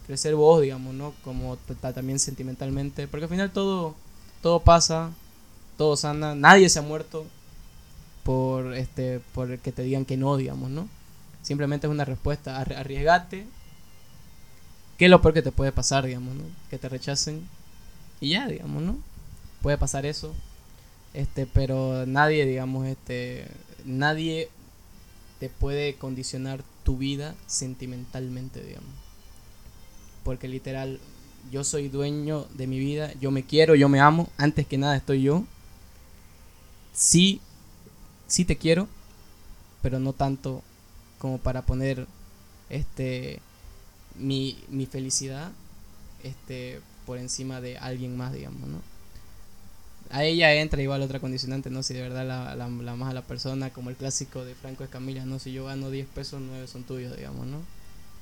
[0.07, 1.15] crecer vos, digamos, ¿no?
[1.25, 3.95] Como también sentimentalmente, porque al final todo,
[4.43, 5.11] todo pasa,
[5.79, 7.25] todo sana, nadie se ha muerto
[8.25, 10.87] por este, por que te digan que no, digamos, ¿no?
[11.41, 13.47] Simplemente es una respuesta, arriesgate,
[14.99, 16.45] ¿qué es lo peor que te puede pasar, digamos, ¿no?
[16.69, 17.49] Que te rechacen
[18.21, 18.99] y ya, digamos, ¿no?
[19.63, 20.35] Puede pasar eso,
[21.17, 23.49] este, pero nadie, digamos, este,
[23.87, 24.51] nadie
[25.41, 28.91] te puede condicionar tu vida sentimentalmente, digamos.
[30.23, 31.01] Porque literal,
[31.51, 34.95] yo soy dueño de mi vida, yo me quiero, yo me amo, antes que nada
[34.95, 35.45] estoy yo.
[36.93, 37.41] Sí,
[38.27, 38.87] sí te quiero,
[39.81, 40.63] pero no tanto
[41.19, 42.07] como para poner
[42.69, 43.41] este
[44.17, 45.51] mi, mi felicidad
[46.23, 48.96] este por encima de alguien más, digamos, ¿no?
[50.11, 51.83] A ella entra igual otra condicionante, ¿no?
[51.83, 54.85] Si de verdad la, la, la más a la persona, como el clásico de Franco
[54.85, 55.39] Escamilla, ¿no?
[55.39, 57.59] Si yo gano 10 pesos, 9 son tuyos, digamos, ¿no?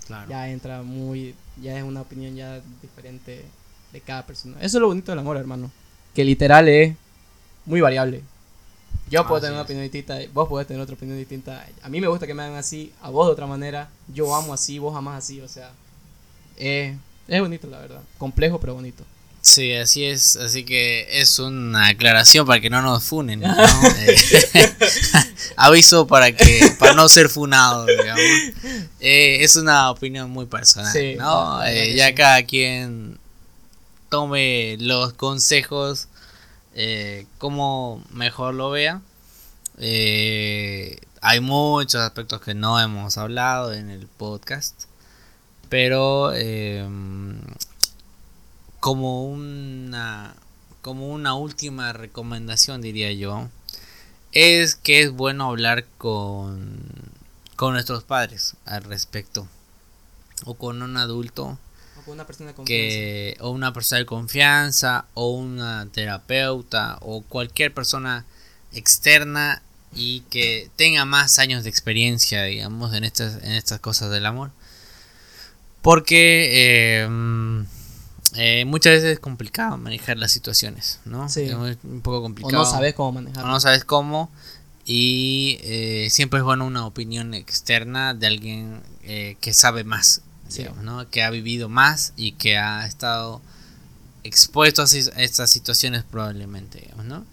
[0.06, 0.30] Claro.
[0.30, 3.44] Ya entra muy, ya es una opinión ya diferente
[3.92, 4.56] de cada persona.
[4.60, 5.70] Eso es lo bonito del amor, hermano.
[6.14, 6.94] Que literal es
[7.64, 8.22] muy variable.
[9.10, 11.66] Yo puedo tener una opinión distinta, vos podés tener otra opinión distinta.
[11.82, 13.88] A mí me gusta que me hagan así, a vos de otra manera.
[14.12, 15.72] Yo amo así, vos amás así, o sea.
[16.56, 16.96] es
[17.28, 18.00] bonito, la verdad.
[18.18, 19.04] Complejo, pero bonito.
[19.44, 20.36] Sí, así es.
[20.36, 23.40] Así que es una aclaración para que no nos funen.
[23.40, 23.54] ¿no?
[23.98, 24.16] Eh,
[25.56, 28.20] aviso para que para no ser funado, digamos.
[29.00, 31.62] Eh, es una opinión muy personal, Sí, ¿no?
[31.64, 32.14] Eh, ya sí.
[32.14, 33.18] cada quien
[34.08, 36.08] tome los consejos
[37.38, 39.02] como mejor lo vea.
[39.76, 44.84] Hay muchos aspectos que no hemos hablado en el podcast,
[45.68, 46.86] pero eh,
[48.84, 50.34] como una
[50.82, 53.48] como una última recomendación diría yo
[54.32, 56.82] es que es bueno hablar con
[57.56, 59.48] con nuestros padres al respecto.
[60.44, 61.58] O con un adulto
[61.96, 67.22] O con una persona con que o una persona de confianza o una terapeuta o
[67.22, 68.26] cualquier persona
[68.74, 69.62] externa
[69.94, 74.50] y que tenga más años de experiencia digamos en estas en estas cosas del amor.
[75.80, 77.64] Porque eh,
[78.36, 81.42] eh, muchas veces es complicado manejar las situaciones no Sí.
[81.42, 81.54] es
[81.84, 83.48] un poco O complicado no sabes cómo manejarlo.
[83.48, 84.30] o no sabes cómo
[84.86, 90.58] y eh, siempre es bueno una opinión externa de alguien eh, que sabe más Sí.
[90.62, 91.08] digamos, ¿no?
[91.10, 93.40] que ha vivido más y que ha estado
[94.24, 97.24] expuesto a estas situaciones probablemente digamos, ¿no?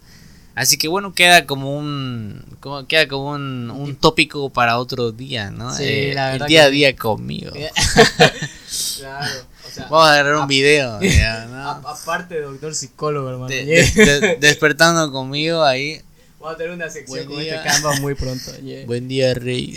[0.54, 5.50] así que bueno queda como un como, queda como un, un tópico para otro día
[5.50, 7.52] no Sí, Eh, la el día a día conmigo
[8.98, 9.44] claro.
[9.66, 11.68] O sea, vamos a agarrar un video digamos, ¿no?
[11.88, 13.48] aparte de doctor psicólogo, hermano.
[13.48, 14.04] De- yeah.
[14.04, 16.00] de- de- despertando conmigo ahí
[16.40, 17.54] Vamos a tener una sección Buen con día.
[17.56, 18.50] este Canva muy pronto.
[18.58, 18.84] yeah.
[18.84, 19.76] Buen día, Rey.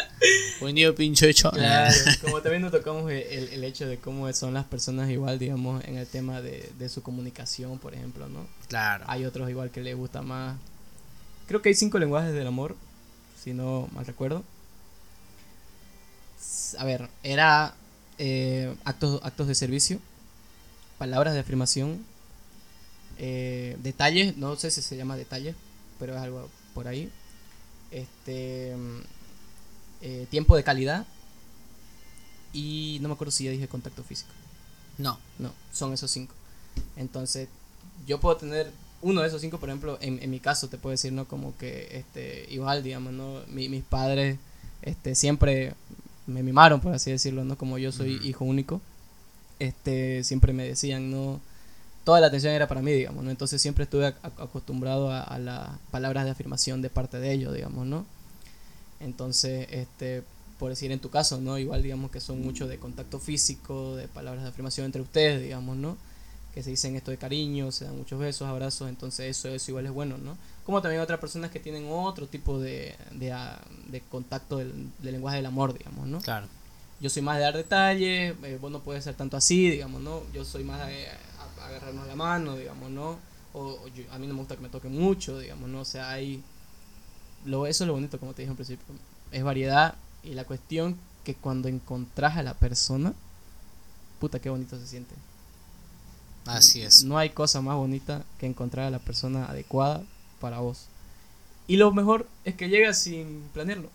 [0.60, 1.48] Buen día, pinche hecho.
[1.52, 5.38] Claro, como también nos tocamos el, el- el hecho de cómo son las personas igual,
[5.38, 8.48] digamos, en el tema de, de su comunicación, por ejemplo, ¿no?
[8.66, 9.04] Claro.
[9.06, 10.56] Hay otros igual que les gusta más.
[11.46, 12.74] Creo que hay cinco lenguajes del amor,
[13.44, 14.42] si no mal recuerdo.
[16.78, 17.74] A ver, era
[18.18, 20.00] eh, actos, actos de servicio,
[20.98, 22.04] palabras de afirmación,
[23.18, 25.54] eh, detalles, no sé si se llama detalles,
[25.98, 27.10] pero es algo por ahí.
[27.90, 29.00] Este mm,
[30.02, 31.06] eh, tiempo de calidad
[32.52, 34.30] y no me acuerdo si ya dije contacto físico.
[34.98, 35.18] No.
[35.38, 36.34] No, son esos cinco.
[36.96, 37.48] Entonces,
[38.06, 38.70] yo puedo tener
[39.02, 41.26] uno de esos cinco, por ejemplo, en, en mi caso te puedo decir, ¿no?
[41.26, 43.42] Como que, este, igual, digamos, ¿no?
[43.48, 44.38] Mi- mis padres,
[44.82, 45.74] este, siempre
[46.26, 47.56] me mimaron, por así decirlo, ¿no?
[47.58, 48.80] Como yo soy hijo único,
[49.58, 51.40] este, siempre me decían, ¿no?
[52.04, 53.30] Toda la atención era para mí, digamos, ¿no?
[53.30, 57.54] Entonces siempre estuve ac- acostumbrado a, a las palabras de afirmación de parte de ellos,
[57.54, 58.06] digamos, ¿no?
[59.00, 60.22] Entonces, este,
[60.58, 61.58] por decir en tu caso, ¿no?
[61.58, 65.76] Igual digamos que son mucho de contacto físico, de palabras de afirmación entre ustedes, digamos,
[65.76, 65.96] ¿no?
[66.56, 69.84] Que se dicen esto de cariño, se dan muchos besos, abrazos, entonces eso, eso igual
[69.86, 70.36] es bueno, ¿no?
[70.64, 75.12] Como también otras personas que tienen otro tipo de, de, ah, de contacto del, del
[75.12, 76.18] lenguaje del amor, digamos, ¿no?
[76.22, 76.48] Claro.
[76.98, 80.22] Yo soy más de dar detalles, eh, vos no puedes ser tanto así, digamos, ¿no?
[80.32, 83.18] Yo soy más de a- agarrarnos la mano, digamos, ¿no?
[83.52, 85.80] O, o yo- a mí no me gusta que me toquen mucho, digamos, ¿no?
[85.80, 86.42] O sea, hay...
[87.44, 88.84] Lo, eso es lo bonito, como te dije al principio.
[89.30, 93.12] Es variedad y la cuestión que cuando encontrás a la persona,
[94.20, 95.14] puta, qué bonito se siente.
[96.46, 97.04] Así es.
[97.04, 100.02] No hay cosa más bonita que encontrar a la persona adecuada
[100.40, 100.86] para vos.
[101.66, 103.88] Y lo mejor es que llega sin planearlo.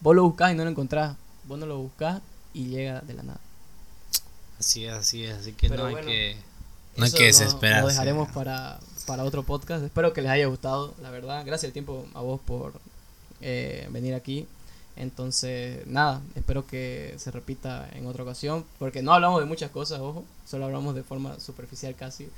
[0.00, 1.16] Vos lo buscás y no lo encontrás.
[1.44, 2.20] Vos no lo buscás
[2.54, 3.40] y llega de la nada.
[4.58, 5.38] Así es, así es.
[5.38, 6.36] Así que Pero no hay bueno, que.
[6.96, 7.82] No hay que lo- desesperarse.
[7.82, 9.82] Lo dejaremos para, para otro podcast.
[9.84, 11.44] Espero que les haya gustado, la verdad.
[11.44, 12.74] Gracias el tiempo a vos por
[13.40, 14.46] eh, venir aquí.
[14.96, 18.64] Entonces, nada, espero que se repita en otra ocasión.
[18.78, 20.24] Porque no hablamos de muchas cosas, ojo.
[20.46, 22.28] Solo hablamos de forma superficial casi.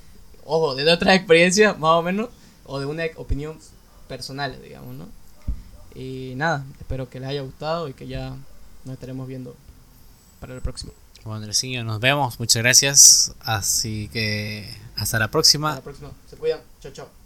[0.44, 2.28] Ojo, de otras experiencias, más o menos.
[2.64, 3.58] O de una opinión
[4.08, 5.08] personal, digamos, ¿no?
[5.94, 8.36] Y nada, espero que les haya gustado y que ya
[8.84, 9.54] nos estaremos viendo
[10.40, 10.92] para el próximo.
[11.24, 12.38] Bueno, Andresinho, nos vemos.
[12.38, 13.34] Muchas gracias.
[13.40, 15.70] Así que hasta la próxima.
[15.70, 16.10] Hasta la próxima.
[16.28, 16.60] Se cuidan.
[16.80, 17.23] Chao, chao.